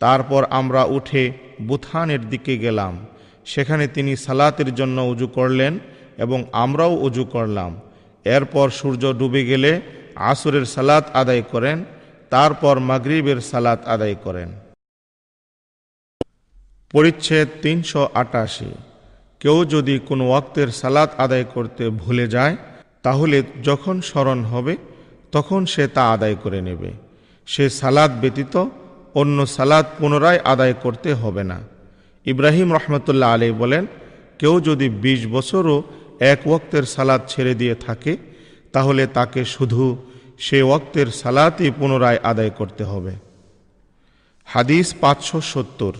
তারপর 0.00 0.44
আমরা 0.50 0.84
উঠে 0.84 1.32
বুথানের 1.62 2.28
দিকে 2.28 2.58
গেলাম। 2.58 3.06
সেখানে 3.44 3.88
তিনি 3.88 4.16
সালাতের 4.16 4.74
জন্য 4.74 5.00
উজু 5.02 5.26
করলেন 5.26 5.78
এবং 6.18 6.44
আমরাও 6.52 6.94
উজু 6.94 7.24
করলাম। 7.24 7.80
এরপর 8.24 8.70
সূর্য 8.70 9.18
ডুবে 9.18 9.44
গেলে 9.44 9.80
আসরের 10.14 10.64
সালাত 10.64 11.04
আদায় 11.14 11.42
করেন, 11.42 11.84
তারপর 12.30 12.78
মাগরিবের 12.78 13.40
সালাত 13.40 13.86
আদায় 13.86 14.14
করেন। 14.14 14.52
পরিচ্ছেদ 16.92 17.48
তিনশো 17.62 18.08
আটাশি। 18.14 18.74
কেউ 19.40 19.64
যদি 19.64 19.98
কোনো 19.98 20.28
ওয়াক্তের 20.28 20.68
সালাত 20.68 21.10
আদায় 21.18 21.44
করতে 21.44 21.90
ভুলে 21.90 22.26
যায়, 22.28 22.56
তাহলে 23.02 23.42
যখন 23.62 24.00
স্মরণ 24.00 24.44
হবে, 24.44 24.76
তখন 25.32 25.66
সে 25.66 25.88
তা 25.88 26.12
আদায় 26.12 26.34
করে 26.34 26.60
নেবে। 26.60 26.90
সে 27.46 27.70
সালাদ 27.70 28.10
ব্যতীত 28.20 28.66
অন্য 29.14 29.46
সালাদ 29.46 29.86
পুনরায় 29.98 30.40
আদায় 30.44 30.74
করতে 30.74 31.14
হবে 31.14 31.44
না। 31.44 31.60
ইব্রাহিম 32.26 32.68
রহমতুল্লাহ 32.72 33.34
আলী 33.34 33.52
বলেন, 33.52 33.86
কেউ 34.38 34.60
যদি 34.60 34.88
২০ 34.88 35.26
বছরও 35.26 35.82
এক 36.20 36.40
ওক্তের 36.46 36.82
সালাদ 36.82 37.20
ছেড়ে 37.28 37.54
দিয়ে 37.54 37.74
থাকে, 37.74 38.16
তাহলে 38.72 39.06
তাকে 39.06 39.44
শুধু 39.44 39.96
সে 40.38 40.62
ওক্তের 40.62 41.06
সালাতই 41.06 41.70
পুনরায় 41.70 42.20
আদায় 42.22 42.50
করতে 42.50 42.84
হবে। 42.84 43.12
হাদিস 44.44 44.94
পাঁচশো 45.00 45.40
সত্তর। 45.40 45.92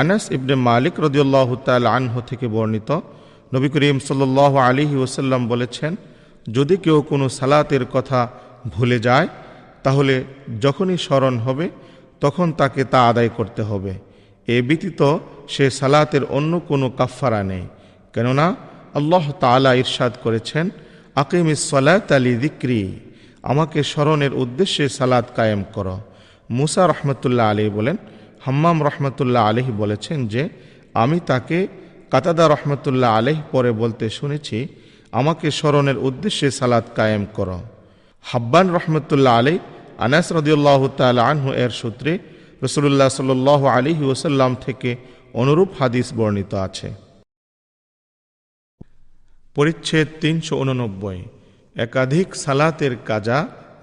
আনাস 0.00 0.24
ইবনে 0.36 0.54
মালিক 0.68 0.94
রদিউল্লাহ 1.06 1.48
তাল 1.66 1.84
আনহ 1.96 2.14
থেকে 2.30 2.46
বর্ণিত, 2.54 2.90
নবী 3.54 3.68
করিম 3.74 3.98
সাল 4.06 4.22
আলী 4.68 4.84
ওসাল্লাম 5.04 5.42
বলেছেন, 5.52 5.92
যদি 6.56 6.74
কেউ 6.84 6.98
কোনো 7.10 7.26
সালাতের 7.38 7.84
কথা 7.94 8.20
ভুলে 8.74 8.98
যায়, 9.06 9.28
তাহলে 9.84 10.14
যখনই 10.64 10.98
স্মরণ 11.06 11.34
হবে, 11.38 11.66
তখন 12.22 12.46
তাকে 12.60 12.82
তা 12.92 13.00
আদায় 13.10 13.30
করতে 13.38 13.62
হবে। 13.70 13.92
এ 14.54 14.56
ব্যতীত 14.68 15.00
সে 15.54 15.64
সালাতের 15.80 16.22
অন্য 16.36 16.52
কোনো 16.70 16.86
কাফারা 16.98 17.40
নেই। 17.50 17.64
কেননা 18.14 18.46
আল্লাহ 18.98 19.24
তালা 19.42 19.70
ইরশাদ 19.82 20.12
করেছেন 20.24 20.64
আকিম 21.22 21.46
সালাত 21.72 22.08
আলী 22.18 22.32
দিক্রি 22.44 22.80
আমাকে 23.50 23.78
স্মরণের 23.90 24.32
উদ্দেশ্যে 24.42 24.84
সালাত 24.98 25.26
কায়েম 25.36 25.62
করো। 25.74 25.96
মুসা 26.58 26.82
রহমতুল্লাহ 26.92 27.46
আলী 27.52 27.64
বলেন 27.78 27.96
হাম্মাম 28.46 28.78
রহমতুল্লাহ 28.88 29.42
আলহি 29.50 29.72
বলেছেন 29.82 30.18
যে, 30.32 30.42
আমি 31.02 31.18
তাকে 31.30 31.58
কাতাদা 32.12 32.44
রহমতুল্লাহ 32.54 33.10
আলহ 33.18 33.38
পরে 33.52 33.70
বলতে 33.82 34.06
শুনেছি, 34.18 34.58
আমাকে 35.20 35.46
স্মরণের 35.58 35.98
উদ্দেশ্যে 36.08 36.48
সালাত 36.58 36.86
কায়েম 36.98 37.24
কর। 37.36 37.48
হাব্বান 38.24 38.66
রহমতুল্লাহ 38.78 39.34
আলী 39.40 39.54
আনাস 40.06 40.26
রদিউল্লাহ 40.38 40.80
তাল 40.98 41.18
আনহু 41.30 41.48
এর 41.64 41.72
সূত্রে 41.80 42.12
রসুল্লাহ 42.64 43.08
সাল 43.16 43.30
আলিহি 43.78 44.04
ওসাল্লাম 44.12 44.52
থেকে 44.64 44.90
অনুরূপ 45.40 45.70
হাদিস 45.80 46.06
বর্ণিত 46.18 46.52
আছে। 46.66 46.88
পরিচ্ছেদ 49.56 50.08
তিনশো 50.22 50.54
উননব্বই, 50.62 51.20
একাধিক 51.76 52.28
সালাতের 52.44 52.94
কাজা 53.08 53.38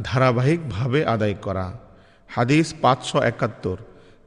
ধারাবাহিকভাবে 0.07 0.99
আদায় 1.13 1.37
করা। 1.45 1.67
হাদিস 2.29 2.67
পাঁচশো 2.81 3.17
একাত্তর 3.31 3.77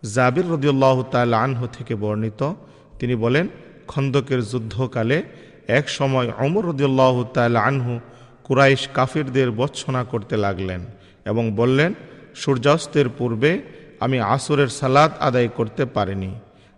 জাবির 0.03 0.50
রদিউল্লাহ 0.50 1.03
তাল 1.03 1.35
আনহু 1.35 1.67
থেকে 1.67 1.95
বর্ণিত, 1.95 2.53
তিনি 2.99 3.15
বলেন, 3.15 3.49
খন্দকের 3.88 4.41
যুদ্ধকালে 4.43 5.23
এক 5.69 5.88
সময় 5.88 6.33
অমর 6.38 6.65
রদিউল্লাহ 6.67 7.25
তাল 7.35 7.57
আনহু 7.57 8.00
কুরাইশ 8.45 8.88
কাফিরদের 8.95 9.50
বৎসনা 9.50 10.05
করতে 10.05 10.37
লাগলেন 10.37 10.81
এবং 11.25 11.53
বললেন, 11.57 11.95
সূর্যাস্তের 12.35 13.09
পূর্বে 13.09 13.62
আমি 14.00 14.21
আসরের 14.21 14.69
সালাদ 14.69 15.11
আদায় 15.21 15.49
করতে 15.49 15.87
পারিনি। 15.87 16.31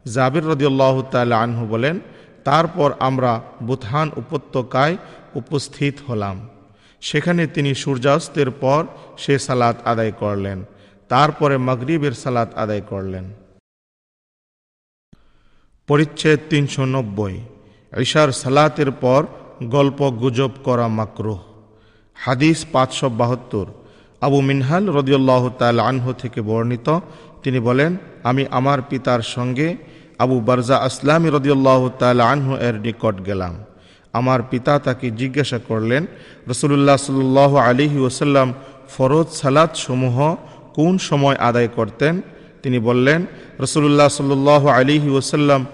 জাবির 0.07 0.45
রদিউল্লাহ 0.47 1.03
তাল 1.03 1.33
আনহু 1.33 1.67
বলেন, 1.67 2.01
তারপর 2.45 2.93
আমরা 2.99 3.43
বুথান 3.63 4.11
উপত্যকায় 4.17 4.97
উপস্থিত 5.35 5.95
হলাম। 6.09 6.49
সেখানে 7.01 7.47
তিনি 7.47 7.75
সূর্যাস্তের 7.75 8.51
পর 8.51 8.87
সে 9.19 9.39
সালাত 9.39 9.77
আদায় 9.85 10.13
করলেন। 10.13 10.65
তারপরে 11.09 11.55
মাগরিবের 11.59 12.15
সালাত 12.23 12.51
আদায় 12.55 12.85
করলেন। 12.91 13.25
পরিচ্ছেদ 15.89 16.39
তিনশো 16.51 16.85
নব্বই। 16.85 17.37
ঈশার 17.97 18.31
সালাতের 18.33 18.91
পর 19.03 19.27
গল্প 19.65 20.11
গুজব 20.23 20.53
করা 20.65 20.89
মাকরুহ। 20.89 21.41
হাদিস 22.15 22.59
পাঁচশো 22.73 23.09
বাহাত্তর। 23.21 23.67
আবু 24.21 24.39
মিনহাল 24.41 24.85
রদিউল্লাহ 24.99 25.43
তাল 25.59 25.79
আনহু 25.81 26.13
থেকে 26.13 26.41
বর্ণিত। 26.41 26.89
তিনি 27.43 27.59
বলেন, 27.61 27.97
আমি 28.25 28.43
আমার 28.51 28.79
পিতার 28.83 29.23
সঙ্গে 29.35 29.77
আবু 30.19 30.37
বারজা 30.41 30.77
আসলামী 30.89 31.29
রদিউল্লাহ 31.31 31.89
তাল 31.99 32.21
আনহু 32.21 32.53
এর 32.57 32.75
নিকট 32.87 33.17
গেলাম। 33.27 33.55
আমার 34.13 34.41
পিতা 34.51 34.79
তাকে 34.79 35.07
জিজ্ঞাসা 35.11 35.59
করলেন 35.69 36.07
রসুল্লাহ 36.49 36.97
সাল্লাহ 36.97 37.53
আলিহি 37.57 37.99
ওসাল্লাম 37.99 38.49
ফরজ 38.95 39.29
সালাদ 39.43 39.71
সমূহ 39.75 40.17
কোন 40.79 40.99
সময় 40.99 41.37
আদায় 41.37 41.69
করতেন? 41.69 42.23
তিনি 42.63 42.79
বললেন 42.79 43.27
রসুল্লাহ 43.61 44.09
সাল্লাহ 44.09 44.63
আলিহি 44.69 45.11
ওসাল্লাম 45.11 45.67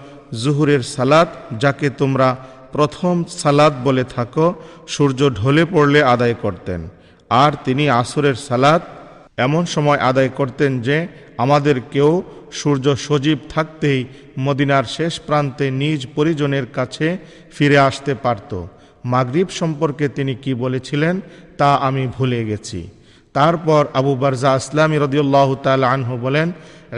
জুহুরের 0.43 0.83
সালাত, 0.83 1.29
যাকে 1.59 1.89
তোমরা 1.89 2.35
প্রথম 2.71 3.23
সালাদ 3.41 3.73
বলে 3.83 4.03
থাকো, 4.03 4.53
সূর্য 4.87 5.29
ঢলে 5.29 5.65
পড়লে 5.65 6.03
আদায় 6.03 6.33
করতেন। 6.33 6.89
আর 7.29 7.51
তিনি 7.65 7.89
আসরের 7.89 8.35
সালাত 8.35 8.81
এমন 9.37 9.65
সময় 9.65 9.97
আদায় 9.97 10.29
করতেন 10.29 10.81
যে, 10.81 11.07
আমাদের 11.37 11.75
কেউ 11.91 12.23
সূর্য 12.51 12.95
সজীব 12.95 13.37
থাকতেই 13.49 14.05
মদিনার 14.39 14.83
শেষ 14.83 15.13
প্রান্তে 15.19 15.71
নিজ 15.71 16.07
পরিজনের 16.15 16.65
কাছে 16.65 17.17
ফিরে 17.55 17.77
আসতে 17.77 18.15
পারত। 18.15 18.51
মাগরিব 19.05 19.47
সম্পর্কে 19.49 20.07
তিনি 20.07 20.35
কি 20.35 20.53
বলেছিলেন, 20.53 21.21
তা 21.57 21.69
আমি 21.75 22.07
ভুলে 22.07 22.45
গেছি। 22.45 22.87
তারপর 23.35 23.81
আবু 23.99 24.15
বারজা 24.15 24.51
ইসলামী 24.55 24.97
রদিউল্লাহ 24.97 25.49
তাল 25.63 25.83
আনহু 25.83 26.17
বলেন, 26.17 26.47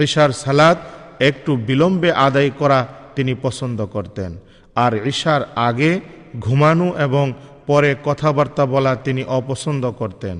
ঈশার 0.06 0.30
সালাত 0.30 0.78
একটু 1.20 1.56
বিলম্বে 1.68 2.12
আদায় 2.12 2.52
করা 2.60 2.88
তিনি 3.16 3.34
পছন্দ 3.42 3.86
করতেন। 3.86 4.32
আর 4.76 4.92
ঈশার 5.12 5.42
আগে 5.56 6.00
ঘুমানো 6.40 6.88
এবং 6.98 7.34
পরে 7.68 7.96
কথাবার্তা 8.04 8.66
বলা 8.66 8.96
তিনি 8.96 9.24
অপছন্দ 9.40 9.84
করতেন। 9.92 10.38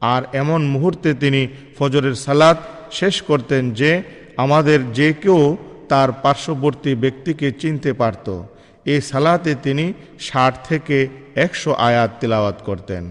আর 0.00 0.22
এমন 0.32 0.60
মুহূর্তে 0.74 1.14
তিনি 1.14 1.48
ফজরের 1.78 2.14
সালাত 2.14 2.58
শেষ 2.92 3.22
করতেন 3.22 3.62
যে, 3.70 4.02
আমাদের 4.36 4.92
যে 4.92 5.12
কেউ 5.12 5.56
তার 5.88 6.08
পার্শ্ববর্তী 6.24 6.94
ব্যক্তিকে 6.94 7.48
চিনতে 7.52 7.92
পারত। 7.92 8.26
এই 8.92 9.00
সালাতে 9.00 9.52
তিনি 9.54 9.92
ষাট 10.20 10.52
থেকে 10.68 11.08
একশো 11.34 11.72
আয়াত 11.88 12.10
তিলাওয়াত 12.20 12.58
করতেন। 12.64 13.04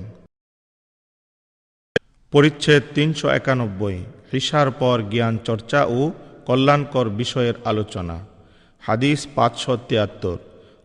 পরিচ্ছেদ 2.34 2.84
তিনশো 2.96 3.28
একানব্বই 3.40 3.98
ঈশার 4.40 4.72
পর 4.72 4.98
জ্ঞান 5.12 5.36
চর্চা 5.48 5.82
ও 5.98 6.12
কল্যাণকর 6.48 7.08
বিষয়ের 7.10 7.54
আলোচনা। 7.66 8.18
হাদিস 8.80 9.28
পাঁচশো 9.36 9.74
তিয়াত্তর। 9.88 10.38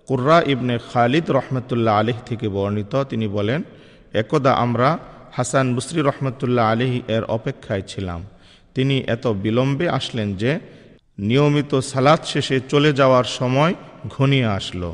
কুর্রা 0.08 0.38
ইবনে 0.46 0.78
খালিদ 0.92 1.26
রহমতুল্লাহ 1.30 1.94
আলিহ 2.00 2.18
থেকে 2.26 2.46
বর্ণিত, 2.48 2.94
তিনি 3.10 3.26
বলেন, 3.28 3.62
একদা 4.12 4.52
আমরা 4.64 4.98
হাসান 5.32 5.66
বুসরি 5.74 6.00
রহমতুল্লাহ 6.00 6.64
আলিহি 6.72 7.02
এর 7.08 7.24
অপেক্ষায় 7.36 7.82
ছিলাম। 7.82 8.20
তিনি 8.74 8.96
এত 9.06 9.26
বিলম্বে 9.26 9.86
আসলেন 9.88 10.28
যে 10.36 10.52
নিয়মিত 11.18 11.72
সালাদ 11.74 12.20
শেষে 12.24 12.56
চলে 12.72 12.92
যাওয়ার 12.92 13.24
সময় 13.24 13.74
ঘনিয়ে 14.08 14.48
আসলো। 14.58 14.90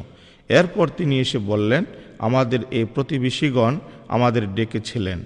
এরপর 0.49 0.87
তিনি 0.89 1.15
এসে 1.21 1.39
বললেন, 1.39 1.85
আমাদের 2.19 2.61
এই 2.71 2.85
প্রতিবেশীগণ 2.95 3.75
আমাদের 4.09 4.55
ডেকেছিলেন। 4.55 5.21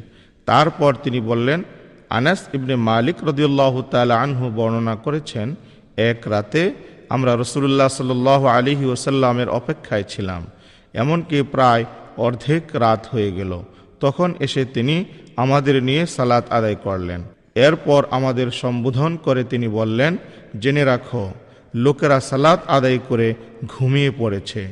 তারপর 0.49 0.95
তিনি 0.95 1.21
বললেন, 1.21 1.63
আনাস 2.09 2.41
ইবনে 2.53 2.75
মালিক 2.77 3.17
রদিউল্লাহ 3.25 3.75
তালা 3.91 4.15
আনহু 4.23 4.45
বর্ণনা 4.51 4.95
করেছেন, 4.97 5.55
এক 5.97 6.21
রাতে 6.29 6.63
আমরা 7.09 7.33
রসুল্লাহ 7.37 7.89
সাল 7.89 8.47
আলিহি 8.59 8.85
ওসাল্লামের 8.85 9.49
অপেক্ষায় 9.49 10.03
ছিলাম, 10.03 10.43
এমনকি 10.95 11.43
প্রায় 11.43 11.85
অর্ধেক 12.17 12.63
রাত 12.75 13.03
হয়ে 13.13 13.31
গেল। 13.33 13.53
তখন 14.01 14.35
এসে 14.41 14.65
তিনি 14.65 15.05
আমাদের 15.37 15.83
নিয়ে 15.83 16.07
সালাত 16.07 16.45
আদায় 16.51 16.75
করলেন। 16.75 17.21
এরপর 17.55 18.01
আমাদের 18.11 18.51
সম্বোধন 18.51 19.17
করে 19.17 19.45
তিনি 19.45 19.69
বললেন, 19.69 20.17
জেনে 20.61 20.85
রাখো, 20.85 21.33
লোকেরা 21.75 22.21
সালাত 22.21 22.61
আদায় 22.67 23.01
করে 23.09 23.35
ঘুমিয়ে 23.67 24.11
পড়েছে। 24.11 24.63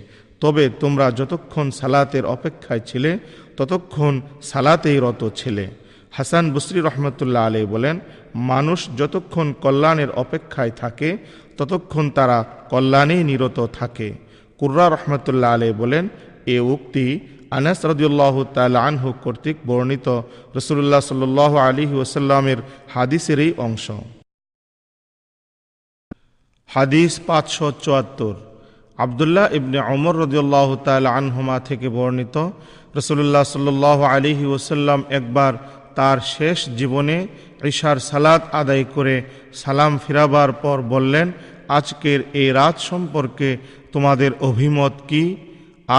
তবে 0.41 0.69
তোমরা 0.81 1.11
যতক্ষণ 1.11 1.71
সালাতের 1.71 2.25
অপেক্ষায় 2.27 2.81
ছিলে 2.81 3.19
ততক্ষণ 3.57 4.21
সালাতেই 4.43 4.99
রত 4.99 5.31
ছিলে। 5.37 5.67
হাসান 6.11 6.45
বসরি 6.55 6.81
রহমতুল্লাহ 6.81 7.47
আলী 7.47 7.67
বলেন, 7.67 8.01
মানুষ 8.35 8.89
যতক্ষণ 8.99 9.53
কল্যাণের 9.61 10.11
অপেক্ষায় 10.11 10.71
থাকে, 10.71 11.17
ততক্ষণ 11.59 12.11
তারা 12.11 12.45
কল্যাণেই 12.71 13.25
নিরত 13.25 13.59
থাকে। 13.79 14.09
কুর্রা 14.59 14.87
রহমতুল্লাহ 14.89 15.51
আলী 15.55 15.73
বলেন, 15.73 16.09
এ 16.47 16.59
উক্তি 16.75 17.07
আনাস 17.51 17.85
রদিউল্লাহ 17.85 18.45
তাল 18.55 18.77
আনহু 18.77 19.09
কর্তৃক 19.25 19.57
বর্ণিত 19.67 20.09
রসুল্লাহ 20.57 21.01
সাল 21.01 21.57
আলী 21.69 21.85
ওসাল্লামের 21.95 22.57
হাদিসেরই 22.95 23.51
অংশ। 23.57 23.91
হাদিস 26.67 27.13
পাঁচশো 27.27 27.67
চুয়াত্তর। 27.83 28.35
আবদুল্লাহ 29.05 29.47
ইবনে 29.59 29.79
অমর 29.95 30.15
রদিউল্লাহ 30.25 30.69
তাল 30.87 31.07
আনহুমা 31.19 31.57
থেকে 31.69 31.87
বর্ণিত 31.97 32.37
রসুল্লাহ 32.99 33.45
সাল 33.53 33.69
আলিহি 34.15 34.47
ওসাল্লাম 34.55 35.01
একবার 35.19 35.53
তার 35.99 36.19
শেষ 36.35 36.59
জীবনে 36.79 37.17
ঈশার 37.71 37.99
সালাত 38.11 38.43
আদায় 38.61 38.85
করে 38.95 39.17
সালাম 39.63 39.93
ফিরাবার 40.05 40.51
পর 40.63 40.79
বললেন, 40.95 41.27
আজকের 41.79 42.21
এই 42.41 42.49
রাত 42.59 42.77
সম্পর্কে 42.91 43.49
তোমাদের 43.93 44.31
অভিমত 44.41 44.95
কি? 45.09 45.25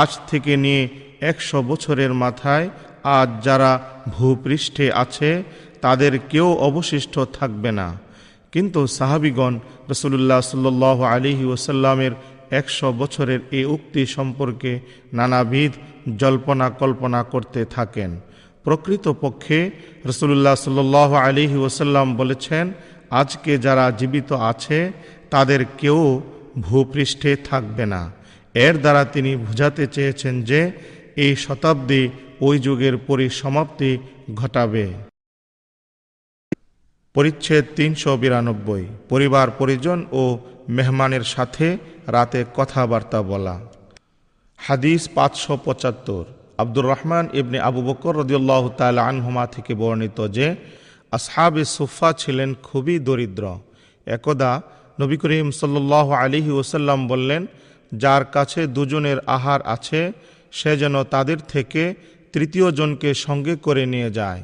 আজ 0.02 0.12
থেকে 0.30 0.54
নিয়ে 0.64 0.82
একশো 1.30 1.58
বছরের 1.70 2.12
মাথায় 2.24 2.66
আজ 3.20 3.30
যারা 3.46 3.72
ভূপৃষ্ঠে 4.14 4.86
আছে, 5.04 5.30
তাদের 5.82 6.14
কেউ 6.32 6.48
অবশিষ্ট 6.68 7.16
থাকবে 7.38 7.72
না। 7.80 7.88
কিন্তু 8.54 8.80
সাহাবিগণ 8.98 9.54
রসুল্লাহ 9.92 10.40
সাল্ল 10.52 10.84
আলিহি 11.14 11.46
ওসাল্লামের 11.46 12.14
একশো 12.60 12.88
বছরের 13.02 13.40
এই 13.58 13.66
উক্তি 13.76 14.02
সম্পর্কে 14.16 14.72
নানাবিধ 15.14 15.72
জল্পনা 16.18 16.68
কল্পনা 16.82 17.22
করতে 17.24 17.62
থাকেন। 17.66 18.12
প্রকৃতপক্ষে 18.66 19.60
রসুল্লাহ 20.06 20.56
সাল্ল 20.56 20.96
আলিহি 21.28 21.58
ওসাল্লাম 21.58 22.08
বলেছেন, 22.16 22.66
আজকে 23.22 23.52
যারা 23.58 23.86
জীবিত 24.00 24.30
আছে, 24.52 24.80
তাদের 25.34 25.62
কেউ 25.82 26.00
ভূপৃষ্ঠে 26.60 27.32
থাকবে 27.50 27.86
না। 27.94 28.02
এর 28.66 28.76
দ্বারা 28.78 29.04
তিনি 29.06 29.32
বুঝাতে 29.46 29.84
চেয়েছেন 29.88 30.34
যে, 30.50 30.62
এই 31.24 31.34
শতাব্দী 31.46 32.04
ওই 32.48 32.56
যুগের 32.66 32.96
পরিসমাপ্তি 33.08 33.92
ঘটাবে। 34.36 34.86
পরিচ্ছেদ 37.16 37.66
তিনশো 37.76 38.18
বিরানব্বই। 38.18 38.84
পরিবার, 39.10 39.48
পরিজন 39.52 40.06
ও 40.12 40.38
মেহমানের 40.70 41.24
সাথে 41.24 41.78
রাতে 42.08 42.46
কথাবার্তা 42.56 43.22
বলা। 43.22 43.56
হাদিস 44.58 45.10
পাঁচশো 45.16 45.58
পঁচাত্তর। 45.66 46.24
আব্দুর 46.58 46.86
রহমান 46.86 47.30
ইবনে 47.34 47.60
আবু 47.60 47.82
বকর 47.82 48.14
রদিউল্লাহ 48.18 48.70
তাল 48.70 48.98
আনহুমা 49.00 49.46
থেকে 49.48 49.74
বর্ণিত 49.76 50.28
যে, 50.28 50.56
আসহাবে 51.12 51.66
সুফা 51.66 52.14
ছিলেন 52.14 52.50
খুবই 52.64 53.00
দরিদ্র। 53.00 53.60
একদা 54.06 54.62
নবী 55.00 55.18
করিম 55.18 55.52
সাল্লাহ 55.52 56.12
আলিহি 56.12 56.52
ওসাল্লাম 56.52 57.08
বললেন, 57.08 57.46
যার 57.94 58.26
কাছে 58.26 58.68
দুজনের 58.68 59.20
আহার 59.28 59.62
আছে, 59.62 60.12
সে 60.52 60.78
যেন 60.78 61.04
তাদের 61.04 61.38
থেকে 61.48 61.94
তৃতীয় 62.34 62.72
জনকে 62.72 63.14
সঙ্গে 63.14 63.56
করে 63.56 63.86
নিয়ে 63.86 64.12
যায়। 64.12 64.42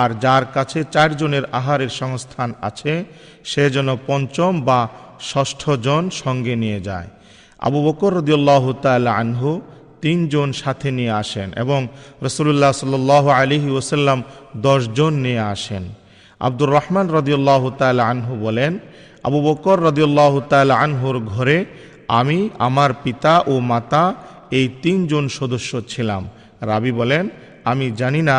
আর 0.00 0.08
যার 0.24 0.44
কাছে 0.56 0.78
চারজনের 0.94 1.44
আহারের 1.58 1.92
সংস্থান 2.00 2.50
আছে, 2.68 2.92
সে 3.50 3.64
যেন 3.74 3.88
পঞ্চম 4.08 4.52
বা 4.68 4.80
ষষ্ঠ 5.30 5.62
জন 5.86 6.02
সঙ্গে 6.22 6.54
নিয়ে 6.62 6.80
যায়। 6.88 7.08
আবু 7.66 7.78
বকর 7.86 8.10
রদিউল্লাহ 8.20 8.64
তাল 8.84 9.06
আনহু 9.22 9.50
তিনজন 10.02 10.48
সাথে 10.62 10.88
নিয়ে 10.98 11.14
আসেন 11.22 11.48
এবং 11.62 11.80
রসুল্লাহ 12.26 12.72
সাল 12.80 12.94
আলিহি 13.40 13.70
ওসাল্লাম 13.78 14.18
জন 14.98 15.12
নিয়ে 15.26 15.42
আসেন। 15.54 15.84
আব্দুর 16.40 16.70
রহমান 16.78 17.06
রদিউল্লাহ 17.18 17.62
তাল 17.80 18.00
আনহু 18.12 18.32
বলেন, 18.46 18.72
আবু 19.28 19.38
বকর 19.48 19.76
রদিউল্লাহ 19.88 20.34
তাল 20.52 20.70
আনহুর 20.84 21.18
ঘরে 21.32 21.58
আমি, 22.18 22.38
আমার 22.58 22.90
পিতা 23.04 23.34
ও 23.52 23.54
মাতা 23.70 24.04
এই 24.58 24.66
তিনজন 24.82 25.24
সদস্য 25.38 25.72
ছিলাম। 25.92 26.22
রাবি 26.70 26.92
বলেন, 27.00 27.24
আমি 27.70 27.86
জানি 28.00 28.22
না 28.30 28.38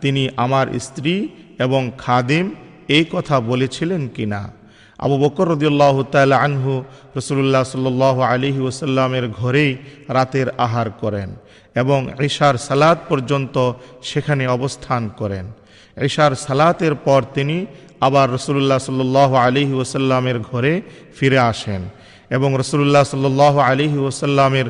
তিনি 0.00 0.28
আমার 0.36 0.66
স্ত্রী 0.80 1.28
এবং 1.58 1.90
খাদিম 1.98 2.54
এই 2.88 3.04
কথা 3.12 3.40
বলেছিলেন 3.40 4.08
কি 4.08 4.26
না 4.26 4.52
আবু 4.98 5.18
বকর 5.18 5.48
রদিউল্লাহ 5.48 6.02
তাল 6.02 6.32
আনহু 6.32 6.84
রসুল্লাহ 7.16 7.64
সাল 7.64 8.22
আলিহি 8.22 8.60
ওসাল্লামের 8.60 9.28
ঘরেই 9.28 9.76
রাতের 10.08 10.48
আহার 10.58 10.90
করেন 10.90 11.34
এবং 11.74 12.08
ঈশার 12.20 12.54
সালাত 12.58 12.98
পর্যন্ত 13.08 13.72
সেখানে 14.02 14.46
অবস্থান 14.46 15.08
করেন। 15.16 15.46
ঈশার 16.02 16.34
সালাতের 16.34 16.94
পর 16.94 17.22
তিনি 17.34 17.66
আবার 18.00 18.32
রসুল্লাহ 18.32 18.78
সাল 18.78 19.34
আলিহি 19.34 19.72
ওসাল্লামের 19.72 20.38
ঘরে 20.40 20.82
ফিরে 21.16 21.38
আসেন। 21.38 21.82
এবং 22.30 22.50
রসুল্লাহ 22.56 23.04
সাল্ল 23.04 23.40
আলিহি 23.68 23.98
ওসাল্লামের 23.98 24.66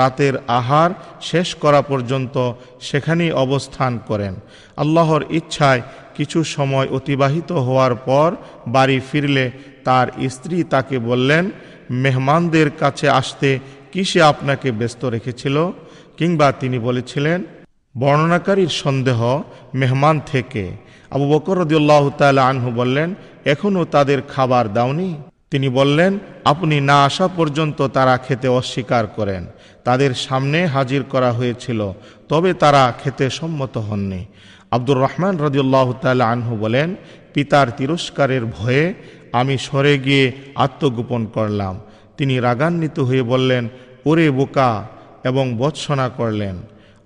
রাতের 0.00 0.34
আহার 0.60 0.90
শেষ 1.20 1.48
করা 1.54 1.80
পর্যন্ত 1.82 2.36
সেখানেই 2.80 3.32
অবস্থান 3.44 3.92
করেন। 4.08 4.34
আল্লাহর 4.76 5.22
ইচ্ছায় 5.30 5.82
কিছু 6.16 6.38
সময় 6.44 6.88
অতিবাহিত 6.88 7.50
হওয়ার 7.66 7.94
পর 8.08 8.28
বাড়ি 8.66 8.98
ফিরলে 9.08 9.50
তার 9.84 10.06
স্ত্রী 10.28 10.56
তাকে 10.64 10.96
বললেন, 10.98 11.44
মেহমানদের 12.02 12.68
কাছে 12.82 13.06
আসতে 13.08 13.58
কিসে 13.92 14.20
আপনাকে 14.22 14.68
ব্যস্ত 14.72 15.04
রেখেছিল? 15.04 15.56
কিংবা 16.18 16.48
তিনি 16.52 16.78
বলেছিলেন, 16.78 17.38
বর্ণনাকারীর 17.98 18.72
সন্দেহ 18.82 19.20
মেহমান 19.74 20.16
থেকে। 20.32 20.64
আবু 21.10 21.24
বকর 21.32 21.56
রদিউল্লাহ 21.58 22.04
তাল 22.18 22.38
আনহু 22.50 22.68
বললেন 22.70 23.08
এখনও 23.44 23.82
তাদের 23.84 24.18
খাবার 24.22 24.64
দাওনি? 24.72 25.10
তিনি 25.54 25.68
বললেন, 25.68 26.18
আপনি 26.44 26.80
না 26.80 27.04
আসা 27.04 27.28
পর্যন্ত 27.28 27.86
তারা 27.86 28.16
খেতে 28.16 28.48
অস্বীকার 28.48 29.06
করেন। 29.06 29.46
তাদের 29.84 30.14
সামনে 30.14 30.66
হাজির 30.66 31.02
করা 31.02 31.32
হয়েছিল, 31.32 31.92
তবে 32.28 32.54
তারা 32.54 32.92
খেতে 33.04 33.30
সম্মত 33.30 33.76
হননি। 33.78 34.24
আব্দুর 34.70 35.00
রহমান 35.00 35.38
রদিউল্লাহ 35.38 35.92
তাল 35.92 36.20
আনহু 36.20 36.56
বলেন, 36.56 36.94
পিতার 37.34 37.70
তিরস্কারের 37.70 38.44
ভয়ে 38.44 38.94
আমি 39.32 39.58
সরে 39.58 39.98
গিয়ে 39.98 40.32
আত্মগোপন 40.54 41.26
করলাম। 41.26 41.80
তিনি 42.16 42.38
রাগান্বিত 42.38 43.00
হয়ে 43.00 43.22
বললেন, 43.22 43.68
ওরে 44.06 44.30
বোকা! 44.30 44.88
এবং 45.24 45.58
বৎসনা 45.58 46.08
করলেন। 46.08 46.56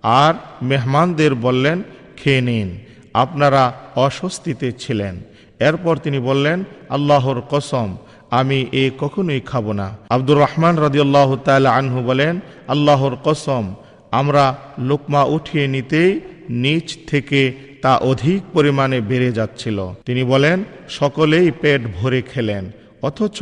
আর 0.02 0.34
মেহমানদের 0.62 1.34
বললেন, 1.34 1.82
খেয়ে 2.16 2.40
নিন, 2.40 2.78
আপনারা 3.14 3.72
অস্বস্তিতে 3.96 4.72
ছিলেন। 4.72 5.20
এরপর 5.60 5.96
তিনি 5.96 6.18
বললেন, 6.18 6.64
আল্লাহর 6.88 7.42
কসম 7.50 7.96
আমি 8.30 8.66
এ 8.72 8.90
কখনোই 8.98 9.40
খাব 9.40 9.72
না। 9.72 9.96
আব্দুর 10.08 10.38
রহমান 10.38 10.74
রাজিউল্লাহ 10.78 11.36
তাল 11.44 11.66
আনহু 11.66 12.02
বলেন, 12.02 12.40
আল্লাহর 12.68 13.16
কসম, 13.24 13.74
আমরা 14.10 14.56
লোকমা 14.78 15.22
উঠিয়ে 15.24 15.66
নিতেই 15.66 16.20
নিচ 16.50 16.98
থেকে 17.06 17.52
তা 17.82 17.96
অধিক 17.96 18.42
পরিমাণে 18.52 19.00
বেড়ে 19.00 19.32
যাচ্ছিল। 19.32 19.78
তিনি 20.04 20.22
বলেন, 20.24 20.64
সকলেই 20.88 21.50
পেট 21.50 21.80
ভরে 21.96 22.22
খেলেন, 22.22 22.70
অথচ 23.02 23.38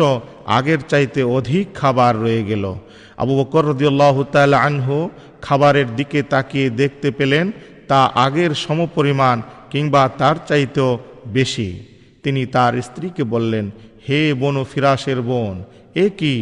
আগের 0.46 0.81
চাইতে 0.88 1.22
অধিক 1.22 1.75
খাবার 1.75 2.12
রয়ে 2.20 2.42
গেল। 2.44 2.75
আবু 3.16 3.33
বকর 3.38 3.64
রদিউল্লাহ 3.64 4.22
তাল 4.22 4.55
আনহু 4.55 5.09
খাবারের 5.42 5.88
দিকে 5.96 6.22
তাকিয়ে 6.22 6.70
দেখতে 6.70 7.11
পেলেন, 7.11 7.53
তা 7.88 8.01
আগের 8.14 8.55
সমপরিমাণ 8.55 9.42
কিংবা 9.70 10.09
তার 10.09 10.37
চাইতেও 10.49 10.99
বেশি। 11.27 11.68
তিনি 12.22 12.46
তার 12.46 12.83
স্ত্রীকে 12.83 13.25
বললেন 13.25 13.70
হে 14.08 14.34
বনু 14.34 14.64
ফিরাসের 14.64 15.20
বোন, 15.22 15.64
এ 15.94 16.10
কি? 16.18 16.34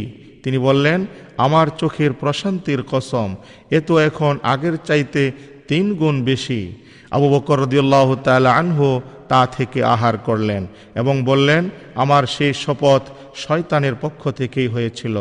তিনি 0.42 0.58
বললেন, 0.58 1.06
আমার 1.36 1.66
চোখের 1.78 2.12
প্রশান্তির 2.12 2.82
কসম, 2.90 3.34
এ 3.70 3.80
তো 3.80 3.98
এখন 3.98 4.38
আগের 4.42 4.76
চাইতে 4.84 5.32
তিন 5.68 5.94
গুণ 5.94 6.24
বেশি। 6.24 6.72
আবু 7.10 7.26
বকর 7.28 7.60
রদিউল্লাহ 7.60 8.14
তাল 8.14 8.46
আনহো 8.46 8.90
তা 9.28 9.46
থেকে 9.46 9.84
আহার 9.84 10.18
করলেন 10.18 10.66
এবং 10.94 11.24
বললেন, 11.24 11.70
আমার 11.94 12.24
সেই 12.26 12.52
শপথ 12.54 13.02
শয়তানের 13.34 13.94
পক্ষ 14.00 14.30
থেকেই 14.30 14.68
হয়েছিল। 14.68 15.16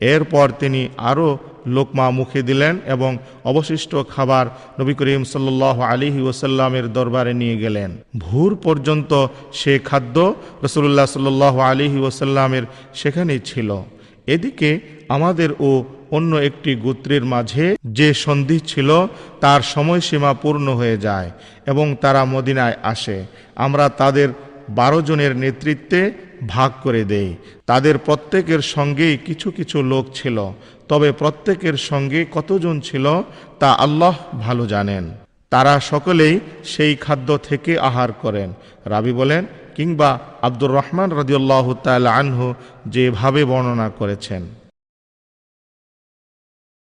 এরপর 0.00 0.46
তিনি 0.58 0.88
আরও 0.96 1.38
লোকমা 1.66 2.10
মুখে 2.10 2.42
দিলেন 2.42 2.78
এবং 2.86 3.18
অবশিষ্ট 3.44 3.96
খাবার 4.08 4.46
নবী 4.80 4.94
করিম 4.94 5.24
সাল্লাহ 5.24 5.80
আলিহি 5.80 6.20
ওসাল্লামের 6.20 6.92
দরবারে 6.92 7.34
নিয়ে 7.34 7.58
গেলেন। 7.58 7.96
ভোর 8.18 8.56
পর্যন্ত 8.56 9.26
সে 9.52 9.78
খাদ্য 9.78 10.34
রসুল্লাহ 10.62 11.06
সাল্লাহ 11.06 11.58
আলিহি 11.58 11.98
ওসাল্লামের 11.98 12.62
সেখানেই 12.94 13.40
ছিল। 13.44 13.82
এদিকে 14.26 14.80
আমাদের 15.08 15.48
ও 15.60 15.84
অন্য 16.10 16.36
একটি 16.36 16.74
গোত্রের 16.74 17.24
মাঝে 17.24 17.76
যে 17.86 18.14
সন্ধি 18.14 18.60
ছিল, 18.60 19.06
তার 19.40 19.60
সময়সীমা 19.60 20.34
পূর্ণ 20.34 20.74
হয়ে 20.74 20.98
যায় 20.98 21.30
এবং 21.66 21.96
তারা 22.00 22.24
মদিনায় 22.24 22.74
আসে। 22.82 23.24
আমরা 23.56 23.88
তাদের 23.88 24.28
বারো 24.68 25.02
জনের 25.02 25.36
নেতৃত্বে 25.36 26.12
ভাগ 26.48 26.72
করে 26.82 27.04
দেই। 27.04 27.34
তাদের 27.66 27.98
প্রত্যেকের 27.98 28.58
সঙ্গেই 28.58 29.16
কিছু 29.16 29.50
কিছু 29.50 29.82
লোক 29.82 30.06
ছিল। 30.14 30.52
তবে 30.88 31.12
প্রত্যেকের 31.12 31.76
সঙ্গে 31.76 32.26
কতজন 32.32 32.80
ছিল 32.80 33.22
তা 33.60 33.72
আল্লাহ 33.72 34.14
ভালো 34.40 34.66
জানেন। 34.66 35.04
তারা 35.50 35.80
সকলেই 35.80 36.40
সেই 36.64 36.96
খাদ্য 36.96 37.38
থেকে 37.38 37.78
আহার 37.78 38.12
করেন। 38.12 38.52
রাবি 38.86 39.12
বলেন, 39.12 39.46
কিংবা 39.76 40.18
আব্দুর 40.42 40.70
রহমান 40.70 41.12
রদিউল্লাহ 41.12 41.74
তাল 41.82 42.06
আনহু 42.06 42.54
যেভাবে 42.86 43.44
বর্ণনা 43.44 43.88
করেছেন। 43.98 44.63